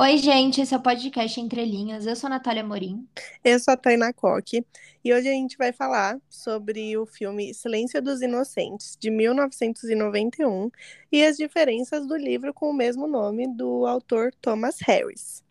Oi, 0.00 0.16
gente, 0.18 0.60
esse 0.60 0.72
é 0.72 0.76
o 0.76 0.80
podcast 0.80 1.40
Entre 1.40 1.64
Linhas. 1.64 2.06
Eu 2.06 2.14
sou 2.14 2.28
a 2.28 2.30
Natália 2.30 2.62
Morim. 2.62 3.04
Eu 3.42 3.58
sou 3.58 3.74
a 3.74 3.76
Tainá 3.76 4.12
Coque 4.12 4.64
e 5.04 5.12
hoje 5.12 5.26
a 5.26 5.32
gente 5.32 5.56
vai 5.58 5.72
falar 5.72 6.20
sobre 6.30 6.96
o 6.96 7.04
filme 7.04 7.52
Silêncio 7.52 8.00
dos 8.00 8.22
Inocentes, 8.22 8.96
de 8.96 9.10
1991, 9.10 10.70
e 11.10 11.24
as 11.24 11.36
diferenças 11.36 12.06
do 12.06 12.16
livro 12.16 12.54
com 12.54 12.70
o 12.70 12.72
mesmo 12.72 13.08
nome 13.08 13.48
do 13.48 13.86
autor 13.86 14.32
Thomas 14.40 14.78
Harris. 14.82 15.42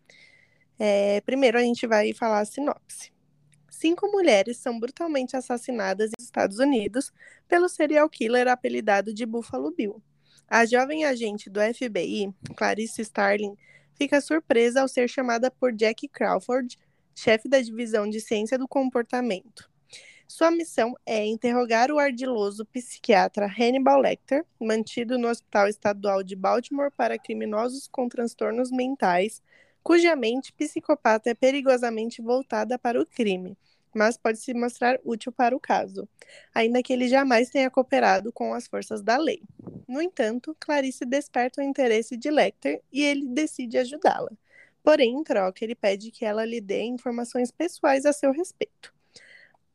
É, 0.78 1.20
primeiro 1.20 1.58
a 1.58 1.62
gente 1.62 1.86
vai 1.86 2.14
falar 2.14 2.40
a 2.40 2.46
sinopse. 2.46 3.12
Cinco 3.68 4.10
mulheres 4.10 4.56
são 4.56 4.80
brutalmente 4.80 5.36
assassinadas 5.36 6.10
nos 6.18 6.24
Estados 6.24 6.58
Unidos 6.58 7.12
pelo 7.46 7.68
serial 7.68 8.08
killer 8.08 8.48
apelidado 8.48 9.12
de 9.12 9.26
Buffalo 9.26 9.70
Bill. 9.70 10.02
A 10.48 10.64
jovem 10.64 11.04
agente 11.04 11.50
do 11.50 11.60
FBI, 11.60 12.32
Clarice 12.56 13.02
Starling, 13.02 13.54
fica 13.98 14.20
surpresa 14.20 14.80
ao 14.80 14.88
ser 14.88 15.08
chamada 15.08 15.50
por 15.50 15.72
Jack 15.72 16.06
Crawford, 16.08 16.78
chefe 17.14 17.48
da 17.48 17.60
divisão 17.60 18.08
de 18.08 18.20
ciência 18.20 18.56
do 18.56 18.68
comportamento. 18.68 19.68
Sua 20.28 20.50
missão 20.50 20.94
é 21.04 21.26
interrogar 21.26 21.90
o 21.90 21.98
ardiloso 21.98 22.64
psiquiatra 22.66 23.46
Hannibal 23.46 24.00
Lecter, 24.00 24.44
mantido 24.60 25.18
no 25.18 25.26
Hospital 25.26 25.66
Estadual 25.66 26.22
de 26.22 26.36
Baltimore 26.36 26.92
para 26.96 27.18
criminosos 27.18 27.88
com 27.88 28.08
transtornos 28.08 28.70
mentais, 28.70 29.42
cuja 29.82 30.14
mente 30.14 30.52
psicopata 30.52 31.30
é 31.30 31.34
perigosamente 31.34 32.22
voltada 32.22 32.78
para 32.78 33.00
o 33.00 33.06
crime 33.06 33.56
mas 33.94 34.16
pode 34.16 34.38
se 34.38 34.54
mostrar 34.54 34.98
útil 35.04 35.32
para 35.32 35.56
o 35.56 35.60
caso, 35.60 36.08
ainda 36.54 36.82
que 36.82 36.92
ele 36.92 37.08
jamais 37.08 37.50
tenha 37.50 37.70
cooperado 37.70 38.32
com 38.32 38.54
as 38.54 38.66
forças 38.66 39.02
da 39.02 39.16
lei. 39.16 39.42
No 39.86 40.02
entanto, 40.02 40.56
Clarice 40.60 41.04
desperta 41.04 41.60
o 41.60 41.64
interesse 41.64 42.16
de 42.16 42.30
Lecter 42.30 42.82
e 42.92 43.02
ele 43.02 43.26
decide 43.26 43.78
ajudá-la. 43.78 44.30
Porém, 44.82 45.14
em 45.14 45.22
troca, 45.22 45.64
ele 45.64 45.74
pede 45.74 46.10
que 46.10 46.24
ela 46.24 46.44
lhe 46.44 46.60
dê 46.60 46.82
informações 46.82 47.50
pessoais 47.50 48.06
a 48.06 48.12
seu 48.12 48.32
respeito. 48.32 48.92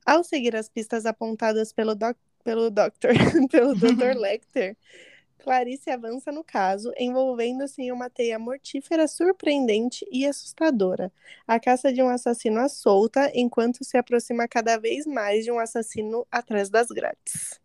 Ao 0.06 0.24
seguir 0.24 0.56
as 0.56 0.68
pistas 0.68 1.06
apontadas 1.06 1.72
pelo, 1.72 1.96
doc 1.96 2.18
pelo 2.44 2.70
Dr. 2.70 3.14
pelo 3.50 3.76
Dr. 3.76 4.16
Lecter, 4.18 4.76
Clarice 5.44 5.90
avança 5.90 6.32
no 6.32 6.42
caso, 6.42 6.90
envolvendo-se 6.98 7.82
em 7.82 7.92
uma 7.92 8.10
teia 8.10 8.40
mortífera 8.40 9.10
surpreendente 9.10 10.06
e 10.10 10.26
assustadora. 10.26 11.12
A 11.46 11.60
caça 11.60 11.92
de 11.92 12.02
um 12.02 12.08
assassino 12.08 12.62
à 12.62 12.70
solta, 12.70 13.30
enquanto 13.36 13.84
se 13.84 13.98
aproxima 13.98 14.48
cada 14.48 14.78
vez 14.78 15.06
mais 15.06 15.44
de 15.44 15.52
um 15.52 15.60
assassino 15.60 16.26
atrás 16.32 16.70
das 16.70 16.88
grades. 16.88 17.62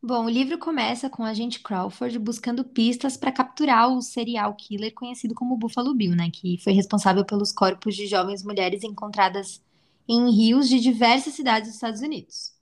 Bom, 0.00 0.26
o 0.26 0.30
livro 0.30 0.56
começa 0.56 1.10
com 1.10 1.24
a 1.24 1.30
agente 1.30 1.58
Crawford 1.60 2.16
buscando 2.20 2.62
pistas 2.62 3.16
para 3.16 3.32
capturar 3.32 3.90
o 3.90 4.00
serial 4.00 4.54
killer 4.54 4.94
conhecido 4.94 5.34
como 5.34 5.56
Buffalo 5.56 5.92
Bill, 5.94 6.14
né, 6.14 6.30
que 6.32 6.58
foi 6.62 6.72
responsável 6.72 7.24
pelos 7.24 7.50
corpos 7.50 7.96
de 7.96 8.06
jovens 8.06 8.44
mulheres 8.44 8.84
encontradas 8.84 9.60
em 10.08 10.30
rios 10.30 10.68
de 10.68 10.78
diversas 10.78 11.34
cidades 11.34 11.70
dos 11.70 11.74
Estados 11.74 12.02
Unidos. 12.02 12.55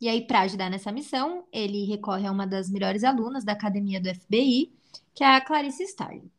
E 0.00 0.08
aí, 0.08 0.26
para 0.26 0.40
ajudar 0.40 0.70
nessa 0.70 0.90
missão, 0.90 1.44
ele 1.52 1.84
recorre 1.84 2.26
a 2.26 2.32
uma 2.32 2.46
das 2.46 2.70
melhores 2.70 3.04
alunas 3.04 3.44
da 3.44 3.52
academia 3.52 4.00
do 4.00 4.12
FBI, 4.14 4.72
que 5.14 5.22
é 5.22 5.26
a 5.26 5.40
Clarice 5.40 5.82
Starling. 5.82 6.30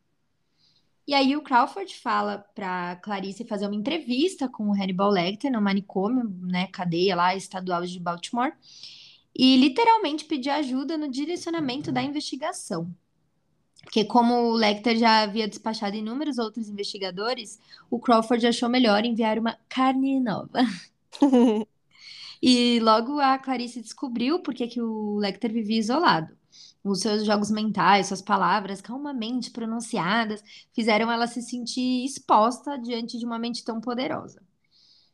E 1.07 1.13
aí 1.13 1.35
o 1.35 1.41
Crawford 1.41 1.93
fala 1.95 2.45
para 2.55 2.95
Clarice 2.97 3.45
fazer 3.45 3.65
uma 3.65 3.75
entrevista 3.75 4.47
com 4.47 4.69
o 4.69 4.73
Hannibal 4.73 5.09
Lecter 5.09 5.51
no 5.51 5.61
manicômio, 5.61 6.23
né, 6.41 6.67
cadeia 6.67 7.15
lá 7.15 7.35
estadual 7.35 7.83
de 7.85 7.99
Baltimore, 7.99 8.53
e 9.35 9.57
literalmente 9.57 10.25
pedir 10.25 10.49
ajuda 10.49 10.97
no 10.97 11.09
direcionamento 11.09 11.91
da 11.91 12.01
investigação. 12.01 12.93
Porque 13.83 14.05
como 14.05 14.33
o 14.35 14.53
Lecter 14.53 14.97
já 14.97 15.23
havia 15.23 15.47
despachado 15.47 15.95
inúmeros 15.95 16.38
outros 16.38 16.69
investigadores, 16.69 17.59
o 17.89 18.00
Crawford 18.00 18.45
achou 18.45 18.69
melhor 18.69 19.03
enviar 19.03 19.39
uma 19.39 19.57
carne 19.67 20.19
nova. 20.19 20.59
E 22.41 22.79
logo 22.79 23.19
a 23.19 23.38
Clarice 23.38 23.81
descobriu 23.81 24.40
por 24.40 24.53
que, 24.53 24.68
que 24.68 24.81
o 24.81 25.18
Lecter 25.18 25.52
vivia 25.52 25.79
isolado. 25.79 26.35
Os 26.84 27.02
seus 27.02 27.24
jogos 27.25 27.52
mentais, 27.52 28.07
suas 28.07 28.22
palavras 28.22 28.81
calmamente 28.81 29.52
pronunciadas, 29.52 30.44
fizeram 30.74 31.12
ela 31.12 31.28
se 31.28 31.41
sentir 31.41 32.03
exposta 32.03 32.78
diante 32.78 33.19
de 33.19 33.25
uma 33.25 33.38
mente 33.38 33.63
tão 33.63 33.80
poderosa. 33.80 34.41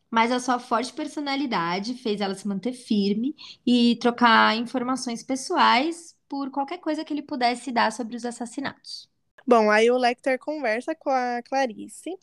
Mas 0.10 0.32
a 0.32 0.40
sua 0.40 0.58
forte 0.58 0.94
personalidade 0.94 1.94
fez 1.96 2.22
ela 2.22 2.34
se 2.34 2.48
manter 2.48 2.72
firme 2.72 3.36
e 3.66 3.98
trocar 3.98 4.56
informações 4.56 5.22
pessoais 5.22 6.16
por 6.30 6.50
qualquer 6.50 6.78
coisa 6.78 7.04
que 7.04 7.14
ele 7.14 7.22
pudesse 7.22 7.72
dar 7.72 7.92
sobre 7.92 8.16
os 8.16 8.24
assassinatos. 8.24 9.10
Bom, 9.46 9.70
aí 9.70 9.92
o 9.92 9.98
Lecter 9.98 10.40
conversa 10.40 10.96
com 10.96 11.10
a 11.10 11.42
Clarice 11.42 12.18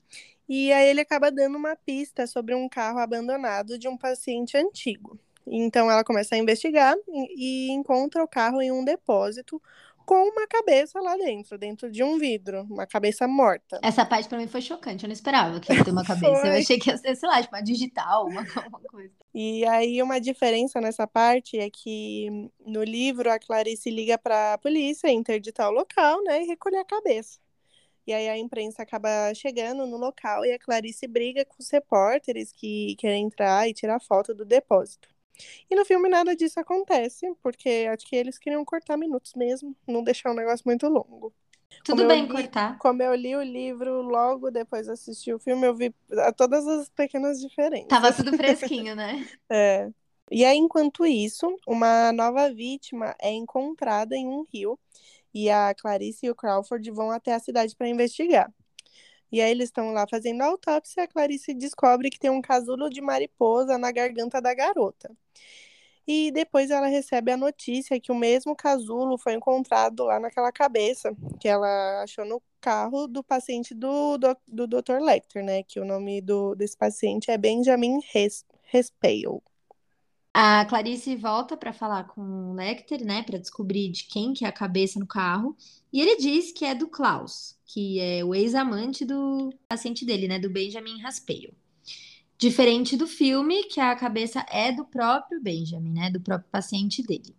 e 0.49 0.73
aí 0.73 0.89
ele 0.89 1.01
acaba 1.01 1.31
dando 1.31 1.57
uma 1.57 1.77
pista 1.77 2.27
sobre 2.27 2.55
um 2.55 2.69
carro 2.69 2.99
abandonado 2.99 3.79
de 3.79 3.89
um 3.89 3.97
paciente 3.97 4.57
antigo. 4.57 5.19
Então 5.47 5.91
ela 5.91 6.05
começa 6.05 6.35
a 6.35 6.39
investigar 6.39 6.95
e, 7.09 7.69
e 7.69 7.73
encontra 7.73 8.23
o 8.23 8.29
carro 8.29 8.63
em 8.63 8.73
um 8.73 8.85
depósito 8.85 9.61
com 10.05 10.29
uma 10.29 10.47
cabeça 10.47 11.01
lá 11.01 11.17
dentro, 11.17 11.57
dentro 11.57 11.91
de 11.91 12.03
um 12.03 12.19
vidro, 12.19 12.63
uma 12.71 12.87
cabeça 12.87 13.27
morta. 13.27 13.81
Essa 13.83 14.05
parte 14.05 14.29
para 14.29 14.39
mim 14.39 14.47
foi 14.47 14.61
chocante, 14.61 15.05
eu 15.05 15.09
não 15.09 15.15
esperava 15.15 15.59
que 15.59 15.73
ia 15.73 15.83
ter 15.85 15.91
uma 15.91 16.05
cabeça. 16.05 16.47
eu 16.47 16.53
achei 16.53 16.79
que 16.79 16.91
ia 16.91 16.97
ser, 16.97 17.17
sei 17.17 17.29
lá, 17.29 17.41
tipo, 17.41 17.55
uma 17.55 17.63
digital, 17.63 18.27
uma, 18.27 18.43
uma 18.69 18.81
coisa. 18.81 19.13
E 19.35 19.65
aí 19.67 20.03
uma 20.03 20.21
diferença 20.21 20.81
nessa 20.81 21.07
parte 21.07 21.59
é 21.59 21.71
que 21.71 22.51
no 22.67 22.85
livro 22.85 23.31
a 23.31 23.39
Clarice 23.39 23.91
liga 23.91 24.19
para 24.19 24.55
a 24.55 24.59
polícia 24.59 25.11
interditar 25.11 25.69
o 25.69 25.73
local, 25.73 26.23
né, 26.23 26.43
e 26.43 26.47
recolher 26.47 26.79
a 26.79 26.85
cabeça. 26.85 27.39
E 28.07 28.13
aí 28.13 28.29
a 28.29 28.37
imprensa 28.37 28.83
acaba 28.83 29.33
chegando 29.35 29.87
no 29.87 29.97
local 29.97 30.45
e 30.45 30.53
a 30.53 30.59
Clarice 30.59 31.07
briga 31.07 31.45
com 31.45 31.57
os 31.59 31.71
repórteres 31.71 32.53
que 32.53 32.95
querem 32.97 33.25
entrar 33.27 33.69
e 33.69 33.75
tirar 33.75 34.01
foto 34.01 34.35
do 34.35 34.45
depósito. 34.45 35.09
E 35.71 35.75
no 35.75 35.85
filme 35.85 36.09
nada 36.09 36.37
disso 36.37 36.61
acontece, 36.61 37.35
porque 37.43 37.89
acho 37.93 38.07
que 38.07 38.15
eles 38.15 38.39
queriam 38.39 38.65
cortar 38.65 38.97
minutos 38.97 39.35
mesmo, 39.35 39.75
não 39.87 40.03
deixar 40.03 40.31
um 40.31 40.35
negócio 40.35 40.63
muito 40.67 40.87
longo. 40.89 41.33
Tudo 41.83 41.99
como 41.99 42.09
bem 42.09 42.23
li, 42.23 42.29
cortar. 42.29 42.79
Como 42.79 43.03
eu 43.03 43.15
li 43.15 43.35
o 43.35 43.43
livro 43.43 44.03
logo 44.03 44.51
depois 44.51 44.87
de 44.87 44.93
assistir 44.93 45.35
o 45.35 45.39
filme, 45.39 45.67
eu 45.67 45.75
vi 45.75 45.93
todas 46.37 46.67
as 46.67 46.89
pequenas 46.89 47.41
diferenças. 47.41 47.89
Tava 47.89 48.13
tudo 48.13 48.37
fresquinho, 48.37 48.95
né? 48.95 49.27
é. 49.51 49.91
E 50.31 50.45
aí, 50.45 50.57
enquanto 50.57 51.05
isso, 51.05 51.55
uma 51.67 52.11
nova 52.13 52.51
vítima 52.53 53.15
é 53.21 53.31
encontrada 53.31 54.17
em 54.17 54.27
um 54.27 54.47
rio 54.53 54.79
e 55.35 55.51
a 55.51 55.75
Clarice 55.75 56.27
e 56.27 56.31
o 56.31 56.35
Crawford 56.35 56.91
vão 56.93 57.11
até 57.11 57.35
a 57.35 57.41
cidade 57.41 57.75
para 57.77 57.89
investigar. 57.89 58.53
E 59.33 59.41
aí 59.41 59.51
eles 59.51 59.69
estão 59.69 59.93
lá 59.93 60.07
fazendo 60.09 60.43
a 60.43 60.47
autópsia 60.47 61.03
a 61.03 61.09
Clarice 61.09 61.53
descobre 61.55 62.09
que 62.11 62.21
tem 62.21 62.31
um 62.31 62.41
casulo 62.41 62.89
de 62.89 63.01
mariposa 63.01 63.77
na 63.77 63.91
garganta 63.91 64.41
da 64.41 64.55
garota. 64.55 65.11
E 66.07 66.31
depois 66.33 66.71
ela 66.71 66.87
recebe 66.87 67.33
a 67.33 67.37
notícia 67.37 67.99
que 67.99 68.13
o 68.13 68.15
mesmo 68.15 68.55
casulo 68.55 69.17
foi 69.19 69.33
encontrado 69.35 70.05
lá 70.05 70.21
naquela 70.21 70.53
cabeça 70.53 71.17
que 71.41 71.49
ela 71.49 72.03
achou 72.03 72.25
no 72.27 72.43
carro 72.61 73.07
do 73.09 73.25
paciente 73.25 73.75
do, 73.75 74.19
do, 74.19 74.37
do 74.47 74.67
Dr. 74.67 75.01
Lecter, 75.01 75.43
né? 75.43 75.63
Que 75.63 75.81
o 75.81 75.85
nome 75.85 76.21
do, 76.21 76.55
desse 76.55 76.77
paciente 76.77 77.31
é 77.31 77.39
Benjamin 77.39 78.01
Respale. 78.65 79.43
A 80.37 80.65
Clarice 80.65 81.15
volta 81.15 81.57
para 81.57 81.73
falar 81.73 82.09
com 82.09 82.51
o 82.51 82.55
Lecter, 82.55 83.05
né, 83.05 83.23
para 83.23 83.39
descobrir 83.39 83.89
de 83.93 84.03
quem 84.03 84.33
que 84.33 84.45
é 84.45 84.49
a 84.49 84.53
cabeça 84.53 84.99
no 84.99 85.07
carro, 85.07 85.57
e 85.93 86.01
ele 86.01 86.17
diz 86.17 86.51
que 86.51 86.65
é 86.65 86.75
do 86.75 86.89
Klaus, 86.89 87.57
que 87.65 88.01
é 88.01 88.25
o 88.25 88.35
ex-amante 88.35 89.05
do 89.05 89.55
paciente 89.69 90.05
dele, 90.05 90.27
né, 90.27 90.41
do 90.41 90.51
Benjamin 90.51 91.01
Raspeio. 91.01 91.55
Diferente 92.37 92.97
do 92.97 93.07
filme, 93.07 93.63
que 93.69 93.79
a 93.79 93.95
cabeça 93.95 94.45
é 94.51 94.73
do 94.73 94.85
próprio 94.85 95.41
Benjamin, 95.41 95.93
né, 95.93 96.11
do 96.11 96.21
próprio 96.21 96.51
paciente 96.51 97.01
dele. 97.01 97.33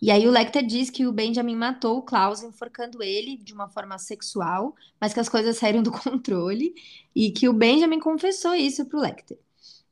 E 0.00 0.10
aí 0.10 0.26
o 0.26 0.30
Lecter 0.30 0.64
diz 0.64 0.88
que 0.88 1.06
o 1.06 1.12
Benjamin 1.12 1.56
matou 1.56 1.98
o 1.98 2.02
Klaus 2.02 2.42
enforcando 2.42 3.02
ele 3.02 3.36
de 3.36 3.52
uma 3.52 3.68
forma 3.68 3.98
sexual, 3.98 4.74
mas 4.98 5.12
que 5.12 5.20
as 5.20 5.28
coisas 5.28 5.58
saíram 5.58 5.82
do 5.82 5.92
controle 5.92 6.74
e 7.14 7.30
que 7.30 7.50
o 7.50 7.52
Benjamin 7.52 8.00
confessou 8.00 8.54
isso 8.54 8.86
pro 8.86 8.98
Lecter. 8.98 9.38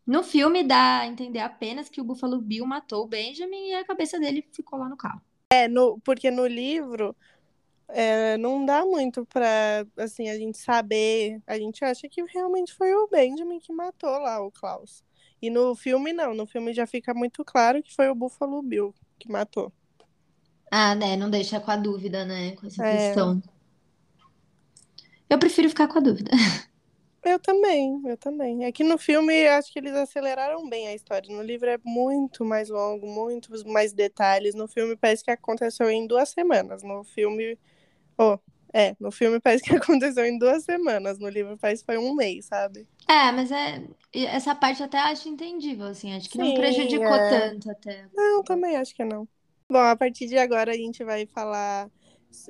No 0.06 0.22
filme 0.22 0.62
dá 0.62 1.00
a 1.00 1.06
entender 1.06 1.40
apenas 1.40 1.88
que 1.88 2.00
o 2.00 2.04
Buffalo 2.04 2.40
Bill 2.40 2.64
matou 2.64 3.04
o 3.04 3.08
Benjamin 3.08 3.70
e 3.70 3.74
a 3.74 3.84
cabeça 3.84 4.20
dele 4.20 4.46
ficou 4.52 4.78
lá 4.78 4.88
no 4.88 4.96
carro. 4.96 5.20
É, 5.52 5.66
no, 5.66 5.98
porque 6.00 6.30
no 6.30 6.46
livro 6.46 7.16
é, 7.88 8.36
não 8.36 8.64
dá 8.64 8.84
muito 8.84 9.26
pra 9.26 9.84
assim, 9.96 10.28
a 10.28 10.36
gente 10.36 10.58
saber. 10.58 11.42
A 11.46 11.58
gente 11.58 11.84
acha 11.84 12.08
que 12.08 12.22
realmente 12.22 12.72
foi 12.72 12.94
o 12.94 13.08
Benjamin 13.08 13.58
que 13.58 13.72
matou 13.72 14.18
lá 14.18 14.40
o 14.40 14.50
Klaus. 14.50 15.02
E 15.42 15.50
no 15.50 15.74
filme 15.74 16.12
não, 16.12 16.34
no 16.34 16.46
filme 16.46 16.72
já 16.72 16.86
fica 16.86 17.12
muito 17.12 17.44
claro 17.44 17.82
que 17.82 17.94
foi 17.94 18.08
o 18.08 18.14
Buffalo 18.14 18.62
Bill 18.62 18.94
que 19.18 19.30
matou. 19.30 19.72
Ah, 20.70 20.94
né? 20.94 21.16
Não 21.16 21.30
deixa 21.30 21.60
com 21.60 21.70
a 21.70 21.76
dúvida, 21.76 22.24
né? 22.24 22.52
Com 22.52 22.66
essa 22.66 22.84
é... 22.86 23.08
questão. 23.08 23.42
Eu 25.28 25.38
prefiro 25.38 25.68
ficar 25.68 25.88
com 25.88 25.98
a 25.98 26.00
dúvida. 26.00 26.30
Eu 27.28 27.40
também, 27.40 28.00
eu 28.06 28.16
também. 28.16 28.64
É 28.64 28.72
que 28.72 28.84
no 28.84 28.96
filme 28.98 29.46
acho 29.48 29.72
que 29.72 29.78
eles 29.80 29.92
aceleraram 29.94 30.68
bem 30.68 30.86
a 30.88 30.94
história. 30.94 31.34
No 31.34 31.42
livro 31.42 31.68
é 31.68 31.78
muito 31.84 32.44
mais 32.44 32.68
longo, 32.68 33.06
muitos 33.06 33.64
mais 33.64 33.92
detalhes. 33.92 34.54
No 34.54 34.68
filme 34.68 34.96
parece 34.96 35.24
que 35.24 35.30
aconteceu 35.30 35.90
em 35.90 36.06
duas 36.06 36.28
semanas. 36.30 36.82
No 36.84 37.02
filme, 37.04 37.58
oh, 38.18 38.38
É, 38.74 38.96
no 39.00 39.10
filme 39.12 39.40
parece 39.40 39.64
que 39.64 39.74
aconteceu 39.76 40.24
em 40.26 40.38
duas 40.38 40.64
semanas, 40.64 41.18
no 41.18 41.28
livro 41.28 41.58
parece 41.58 41.82
que 41.82 41.86
foi 41.86 41.98
um 41.98 42.14
mês, 42.14 42.46
sabe? 42.46 42.88
É, 43.08 43.30
mas 43.32 43.50
é 43.52 43.82
essa 44.12 44.54
parte 44.54 44.80
eu 44.80 44.86
até 44.86 44.98
acho 44.98 45.28
entendível, 45.28 45.86
assim, 45.86 46.12
acho 46.14 46.28
que 46.28 46.38
não 46.38 46.46
Sim, 46.46 46.54
prejudicou 46.54 47.14
é. 47.16 47.28
tanto 47.28 47.70
até. 47.70 48.08
Não, 48.14 48.42
também 48.42 48.76
acho 48.76 48.94
que 48.94 49.04
não. 49.04 49.28
Bom, 49.68 49.78
a 49.78 49.96
partir 49.96 50.26
de 50.26 50.36
agora 50.38 50.72
a 50.72 50.76
gente 50.76 51.04
vai 51.04 51.26
falar 51.26 51.90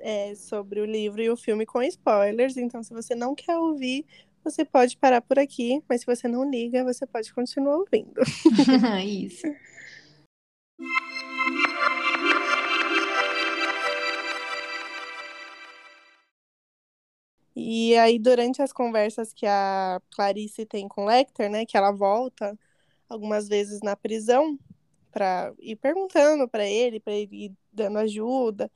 é, 0.00 0.34
sobre 0.34 0.80
o 0.80 0.84
livro 0.84 1.22
e 1.22 1.30
o 1.30 1.36
filme 1.36 1.66
com 1.66 1.82
spoilers, 1.82 2.56
então 2.56 2.82
se 2.82 2.92
você 2.92 3.14
não 3.14 3.34
quer 3.34 3.56
ouvir, 3.56 4.04
você 4.50 4.64
pode 4.64 4.96
parar 4.96 5.20
por 5.20 5.38
aqui, 5.40 5.82
mas 5.88 6.00
se 6.02 6.06
você 6.06 6.28
não 6.28 6.48
liga, 6.48 6.84
você 6.84 7.04
pode 7.04 7.34
continuar 7.34 7.78
ouvindo. 7.78 8.20
Isso. 9.04 9.46
E 17.56 17.96
aí, 17.96 18.18
durante 18.18 18.62
as 18.62 18.72
conversas 18.72 19.32
que 19.32 19.46
a 19.46 20.00
Clarice 20.14 20.64
tem 20.64 20.86
com 20.86 21.02
o 21.02 21.06
Lecter, 21.06 21.50
né, 21.50 21.66
que 21.66 21.76
ela 21.76 21.90
volta 21.90 22.56
algumas 23.08 23.48
vezes 23.48 23.80
na 23.82 23.96
prisão 23.96 24.58
para 25.10 25.52
ir 25.58 25.74
perguntando 25.76 26.46
para 26.46 26.66
ele, 26.66 27.00
para 27.00 27.14
ele 27.14 27.46
ir 27.46 27.52
dando 27.72 27.98
ajuda, 27.98 28.70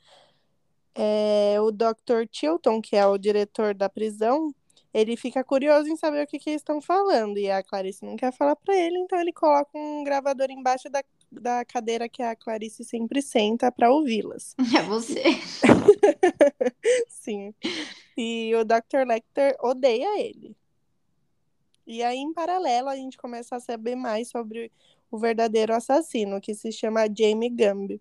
é, 0.94 1.60
o 1.60 1.70
Dr. 1.70 2.26
Chilton, 2.32 2.80
que 2.80 2.96
é 2.96 3.06
o 3.06 3.18
diretor 3.18 3.74
da 3.74 3.88
prisão, 3.88 4.52
ele 4.92 5.16
fica 5.16 5.44
curioso 5.44 5.88
em 5.88 5.96
saber 5.96 6.24
o 6.24 6.26
que, 6.26 6.38
que 6.38 6.50
eles 6.50 6.60
estão 6.60 6.80
falando. 6.80 7.38
E 7.38 7.50
a 7.50 7.62
Clarice 7.62 8.04
não 8.04 8.16
quer 8.16 8.32
falar 8.32 8.56
para 8.56 8.76
ele, 8.76 8.98
então 8.98 9.20
ele 9.20 9.32
coloca 9.32 9.70
um 9.74 10.02
gravador 10.02 10.50
embaixo 10.50 10.90
da, 10.90 11.02
da 11.30 11.64
cadeira 11.64 12.08
que 12.08 12.22
a 12.22 12.34
Clarice 12.34 12.84
sempre 12.84 13.22
senta 13.22 13.70
para 13.70 13.92
ouvi-las. 13.92 14.54
É 14.76 14.82
você. 14.82 15.22
Sim. 17.08 17.54
E 18.16 18.52
o 18.56 18.64
Dr. 18.64 19.06
Lecter 19.06 19.56
odeia 19.60 20.20
ele. 20.20 20.56
E 21.86 22.02
aí, 22.02 22.18
em 22.18 22.32
paralelo, 22.32 22.88
a 22.88 22.96
gente 22.96 23.16
começa 23.16 23.56
a 23.56 23.60
saber 23.60 23.96
mais 23.96 24.28
sobre 24.28 24.70
o 25.10 25.18
verdadeiro 25.18 25.74
assassino, 25.74 26.40
que 26.40 26.54
se 26.54 26.70
chama 26.70 27.06
Jamie 27.06 27.50
Gumby. 27.50 28.00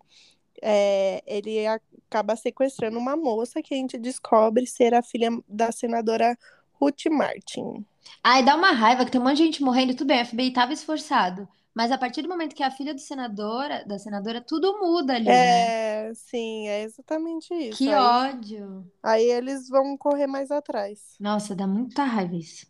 É, 0.61 1.23
ele 1.25 1.65
acaba 1.65 2.35
sequestrando 2.35 2.99
uma 2.99 3.15
moça 3.15 3.61
que 3.61 3.73
a 3.73 3.77
gente 3.77 3.97
descobre 3.97 4.67
ser 4.67 4.93
a 4.93 5.01
filha 5.01 5.29
da 5.47 5.71
senadora 5.71 6.37
Ruth 6.79 7.05
Martin. 7.11 7.85
Ai, 8.23 8.43
dá 8.43 8.55
uma 8.55 8.71
raiva 8.71 9.05
que 9.05 9.11
tem 9.11 9.19
um 9.19 9.23
monte 9.23 9.37
de 9.37 9.43
gente 9.43 9.63
morrendo, 9.63 9.95
tudo 9.95 10.07
bem, 10.07 10.21
o 10.21 10.25
FBI 10.25 10.51
tava 10.51 10.73
esforçado. 10.73 11.47
Mas 11.73 11.91
a 11.91 11.97
partir 11.97 12.21
do 12.21 12.29
momento 12.29 12.55
que 12.55 12.63
é 12.63 12.65
a 12.65 12.71
filha 12.71 12.93
do 12.93 12.99
senadora, 12.99 13.85
da 13.85 13.97
senadora, 13.99 14.41
tudo 14.41 14.79
muda 14.79 15.13
ali, 15.15 15.25
né? 15.25 16.09
É, 16.09 16.13
sim, 16.13 16.67
é 16.67 16.83
exatamente 16.83 17.53
isso. 17.53 17.77
Que 17.77 17.89
aí, 17.89 17.95
ódio. 17.95 18.91
aí 19.03 19.23
eles 19.23 19.69
vão 19.69 19.95
correr 19.97 20.27
mais 20.27 20.51
atrás. 20.51 21.15
Nossa, 21.19 21.55
dá 21.55 21.67
muita 21.67 22.03
raiva 22.03 22.35
isso. 22.35 22.67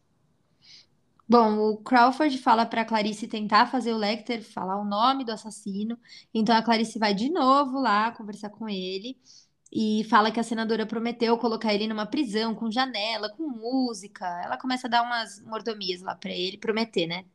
Bom, 1.27 1.59
o 1.59 1.77
Crawford 1.77 2.37
fala 2.39 2.65
pra 2.65 2.83
Clarice 2.83 3.27
tentar 3.27 3.67
fazer 3.67 3.93
o 3.93 3.97
Lecter 3.97 4.43
falar 4.43 4.77
o 4.81 4.85
nome 4.85 5.23
do 5.23 5.31
assassino. 5.31 5.97
Então 6.33 6.55
a 6.55 6.61
Clarice 6.61 6.97
vai 6.97 7.13
de 7.13 7.29
novo 7.29 7.79
lá 7.79 8.11
conversar 8.11 8.49
com 8.49 8.67
ele 8.67 9.15
e 9.71 10.03
fala 10.09 10.31
que 10.31 10.39
a 10.39 10.43
senadora 10.43 10.85
prometeu 10.85 11.37
colocar 11.37 11.73
ele 11.73 11.87
numa 11.87 12.05
prisão 12.05 12.55
com 12.55 12.71
janela, 12.71 13.29
com 13.29 13.47
música. 13.47 14.25
Ela 14.43 14.57
começa 14.57 14.87
a 14.87 14.89
dar 14.89 15.03
umas 15.03 15.39
mordomias 15.41 16.01
lá 16.01 16.15
pra 16.15 16.31
ele, 16.31 16.57
prometer, 16.57 17.07
né? 17.07 17.25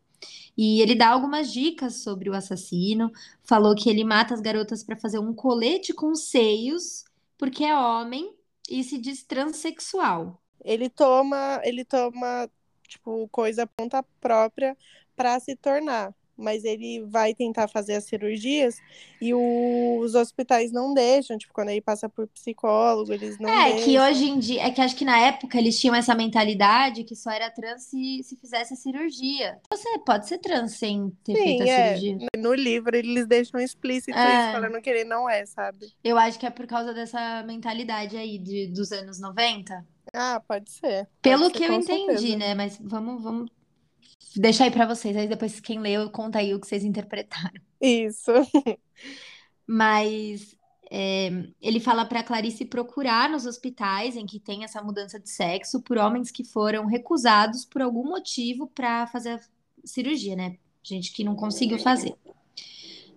E 0.56 0.80
ele 0.80 0.94
dá 0.94 1.10
algumas 1.10 1.52
dicas 1.52 2.02
sobre 2.02 2.30
o 2.30 2.34
assassino. 2.34 3.10
Falou 3.44 3.74
que 3.74 3.88
ele 3.88 4.04
mata 4.04 4.34
as 4.34 4.40
garotas 4.40 4.82
pra 4.82 4.96
fazer 4.96 5.18
um 5.18 5.34
colete 5.34 5.92
com 5.92 6.14
seios, 6.14 7.04
porque 7.38 7.64
é 7.64 7.76
homem 7.76 8.34
e 8.68 8.82
se 8.82 8.98
diz 8.98 9.22
transexual. 9.22 10.40
Ele 10.64 10.88
toma, 10.88 11.60
ele 11.62 11.84
toma, 11.84 12.48
tipo, 12.88 13.28
coisa 13.28 13.66
ponta 13.66 14.02
própria 14.20 14.76
para 15.14 15.38
se 15.40 15.54
tornar. 15.56 16.14
Mas 16.36 16.64
ele 16.64 17.02
vai 17.06 17.34
tentar 17.34 17.68
fazer 17.68 17.94
as 17.94 18.04
cirurgias 18.04 18.76
e 19.20 19.32
o- 19.32 19.98
os 20.00 20.14
hospitais 20.14 20.72
não 20.72 20.92
deixam. 20.92 21.38
Tipo, 21.38 21.52
quando 21.54 21.68
ele 21.70 21.80
passa 21.80 22.08
por 22.08 22.26
psicólogo, 22.28 23.12
eles 23.12 23.38
não 23.38 23.48
É, 23.50 23.72
que 23.74 23.84
deixam. 23.84 24.08
hoje 24.10 24.24
em 24.30 24.38
dia, 24.38 24.62
é 24.62 24.70
que 24.70 24.80
acho 24.80 24.96
que 24.96 25.04
na 25.04 25.18
época 25.18 25.56
eles 25.58 25.78
tinham 25.78 25.94
essa 25.94 26.14
mentalidade 26.14 27.04
que 27.04 27.14
só 27.14 27.30
era 27.30 27.50
trans 27.50 27.84
se, 27.84 28.22
se 28.24 28.36
fizesse 28.36 28.74
a 28.74 28.76
cirurgia. 28.76 29.58
Você 29.72 29.98
pode 30.00 30.28
ser 30.28 30.38
trans 30.38 30.72
sem 30.72 31.10
ter 31.22 31.34
feito 31.34 31.62
a 31.62 31.66
Sim, 31.66 31.70
é. 31.72 31.96
cirurgia. 31.96 32.28
No 32.36 32.52
livro 32.52 32.96
eles 32.96 33.26
deixam 33.26 33.60
explícito 33.60 34.18
É. 34.18 34.42
isso, 34.42 34.52
falando 34.52 34.80
que 34.82 34.90
ele 34.90 35.04
não 35.04 35.28
é, 35.28 35.46
sabe? 35.46 35.86
Eu 36.02 36.18
acho 36.18 36.38
que 36.38 36.46
é 36.46 36.50
por 36.50 36.66
causa 36.66 36.92
dessa 36.92 37.42
mentalidade 37.44 38.16
aí 38.16 38.38
de, 38.38 38.66
dos 38.68 38.90
anos 38.92 39.20
90. 39.20 39.86
Ah, 40.12 40.40
pode 40.46 40.70
ser. 40.70 41.08
Pelo 41.22 41.44
Pode 41.44 41.58
ser, 41.58 41.58
que 41.58 41.64
eu 41.64 41.74
entendi, 41.74 42.06
certeza. 42.06 42.36
né? 42.36 42.54
Mas 42.54 42.78
vamos, 42.80 43.22
vamos 43.22 43.50
deixar 44.36 44.64
aí 44.64 44.70
pra 44.70 44.86
vocês. 44.86 45.16
Aí 45.16 45.28
depois 45.28 45.60
quem 45.60 45.80
leu, 45.80 46.10
conta 46.10 46.38
aí 46.38 46.54
o 46.54 46.60
que 46.60 46.66
vocês 46.66 46.84
interpretaram. 46.84 47.60
Isso. 47.80 48.32
Mas 49.66 50.56
é, 50.90 51.30
ele 51.60 51.80
fala 51.80 52.04
para 52.04 52.22
Clarice 52.22 52.64
procurar 52.64 53.28
nos 53.28 53.46
hospitais 53.46 54.16
em 54.16 54.26
que 54.26 54.38
tem 54.38 54.64
essa 54.64 54.82
mudança 54.82 55.18
de 55.18 55.28
sexo 55.30 55.82
por 55.82 55.98
homens 55.98 56.30
que 56.30 56.44
foram 56.44 56.86
recusados 56.86 57.64
por 57.64 57.82
algum 57.82 58.04
motivo 58.04 58.66
para 58.68 59.06
fazer 59.06 59.30
a 59.30 59.40
cirurgia, 59.84 60.36
né? 60.36 60.56
Gente 60.82 61.12
que 61.12 61.24
não 61.24 61.34
conseguiu 61.34 61.78
fazer. 61.78 62.14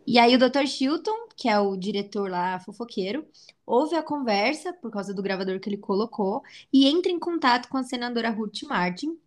E 0.06 0.18
aí 0.18 0.34
o 0.34 0.40
Dr. 0.40 0.66
Chilton, 0.66 1.28
que 1.36 1.50
é 1.50 1.60
o 1.60 1.76
diretor 1.76 2.30
lá, 2.32 2.60
fofoqueiro, 2.62 3.28
ouve 3.66 3.96
a 3.96 4.02
conversa 4.02 4.72
por 4.72 4.90
causa 4.90 5.14
do 5.14 5.22
gravador 5.22 5.60
que 5.60 5.68
ele 5.68 5.78
colocou 5.78 6.42
e 6.72 6.88
entra 6.88 7.12
em 7.12 7.20
contato 7.20 7.68
com 7.68 7.78
a 7.78 7.84
senadora 7.84 8.30
Ruth 8.30 8.64
Martin 8.64 9.20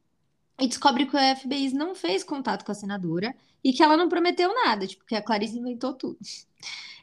e 0.60 0.68
descobre 0.68 1.06
que 1.06 1.16
o 1.16 1.36
FBI 1.36 1.72
não 1.72 1.94
fez 1.94 2.22
contato 2.22 2.64
com 2.64 2.72
a 2.72 2.74
senadora 2.74 3.34
e 3.64 3.72
que 3.72 3.82
ela 3.82 3.96
não 3.96 4.08
prometeu 4.08 4.52
nada, 4.54 4.86
tipo, 4.86 5.04
que 5.04 5.14
a 5.14 5.22
Clarice 5.22 5.58
inventou 5.58 5.94
tudo. 5.94 6.18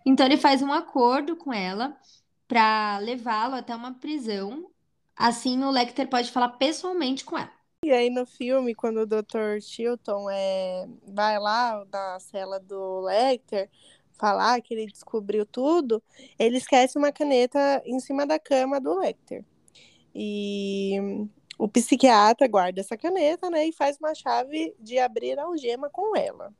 Então 0.05 0.25
ele 0.25 0.37
faz 0.37 0.61
um 0.61 0.71
acordo 0.71 1.35
com 1.35 1.51
ela 1.51 1.97
para 2.47 2.97
levá-lo 2.99 3.55
até 3.55 3.75
uma 3.75 3.93
prisão. 3.95 4.71
Assim 5.13 5.61
o 5.65 5.69
Lecter 5.69 6.07
pode 6.07 6.31
falar 6.31 6.49
pessoalmente 6.49 7.25
com 7.25 7.37
ela. 7.37 7.51
E 7.83 7.91
aí 7.91 8.09
no 8.09 8.25
filme, 8.25 8.73
quando 8.73 9.01
o 9.01 9.05
Dr. 9.05 9.59
Chilton 9.59 10.29
é, 10.29 10.87
vai 11.05 11.37
lá 11.37 11.85
na 11.91 12.19
cela 12.21 12.57
do 12.57 13.01
Lecter 13.01 13.69
falar 14.13 14.61
que 14.61 14.73
ele 14.73 14.87
descobriu 14.87 15.45
tudo, 15.45 16.01
ele 16.39 16.57
esquece 16.57 16.97
uma 16.97 17.11
caneta 17.11 17.81
em 17.85 17.99
cima 17.99 18.25
da 18.25 18.39
cama 18.39 18.79
do 18.79 18.97
Lecter. 18.99 19.43
E 20.15 21.27
o 21.57 21.67
psiquiatra 21.67 22.47
guarda 22.47 22.81
essa 22.81 22.97
caneta, 22.97 23.49
né, 23.49 23.67
e 23.67 23.73
faz 23.73 23.97
uma 23.97 24.13
chave 24.13 24.75
de 24.79 24.99
abrir 24.99 25.39
a 25.39 25.43
algema 25.43 25.89
com 25.89 26.15
ela. 26.15 26.53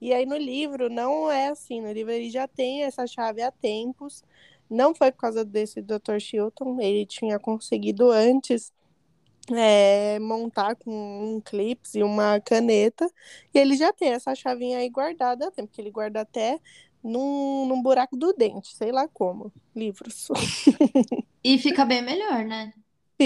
E 0.00 0.12
aí 0.12 0.26
no 0.26 0.36
livro 0.36 0.88
não 0.90 1.30
é 1.30 1.48
assim, 1.48 1.80
no 1.80 1.92
livro 1.92 2.12
ele 2.12 2.30
já 2.30 2.46
tem 2.48 2.82
essa 2.82 3.06
chave 3.06 3.42
há 3.42 3.50
tempos. 3.50 4.24
Não 4.68 4.94
foi 4.94 5.12
por 5.12 5.18
causa 5.18 5.44
desse 5.44 5.80
Dr. 5.80 6.18
Chilton, 6.18 6.80
ele 6.80 7.06
tinha 7.06 7.38
conseguido 7.38 8.10
antes 8.10 8.72
é, 9.50 10.18
montar 10.18 10.76
com 10.76 11.36
um 11.36 11.40
clips 11.40 11.94
e 11.94 12.02
uma 12.02 12.40
caneta. 12.40 13.08
E 13.54 13.58
ele 13.58 13.76
já 13.76 13.92
tem 13.92 14.10
essa 14.10 14.34
chavinha 14.34 14.78
aí 14.78 14.88
guardada 14.88 15.48
há 15.48 15.50
tempo, 15.50 15.68
porque 15.68 15.80
ele 15.80 15.90
guarda 15.90 16.20
até 16.20 16.58
num, 17.02 17.66
num 17.66 17.82
buraco 17.82 18.16
do 18.16 18.32
dente, 18.32 18.74
sei 18.74 18.92
lá 18.92 19.08
como. 19.08 19.52
Livros. 19.74 20.28
E 21.44 21.58
fica 21.58 21.84
bem 21.84 22.00
melhor, 22.00 22.44
né? 22.44 22.72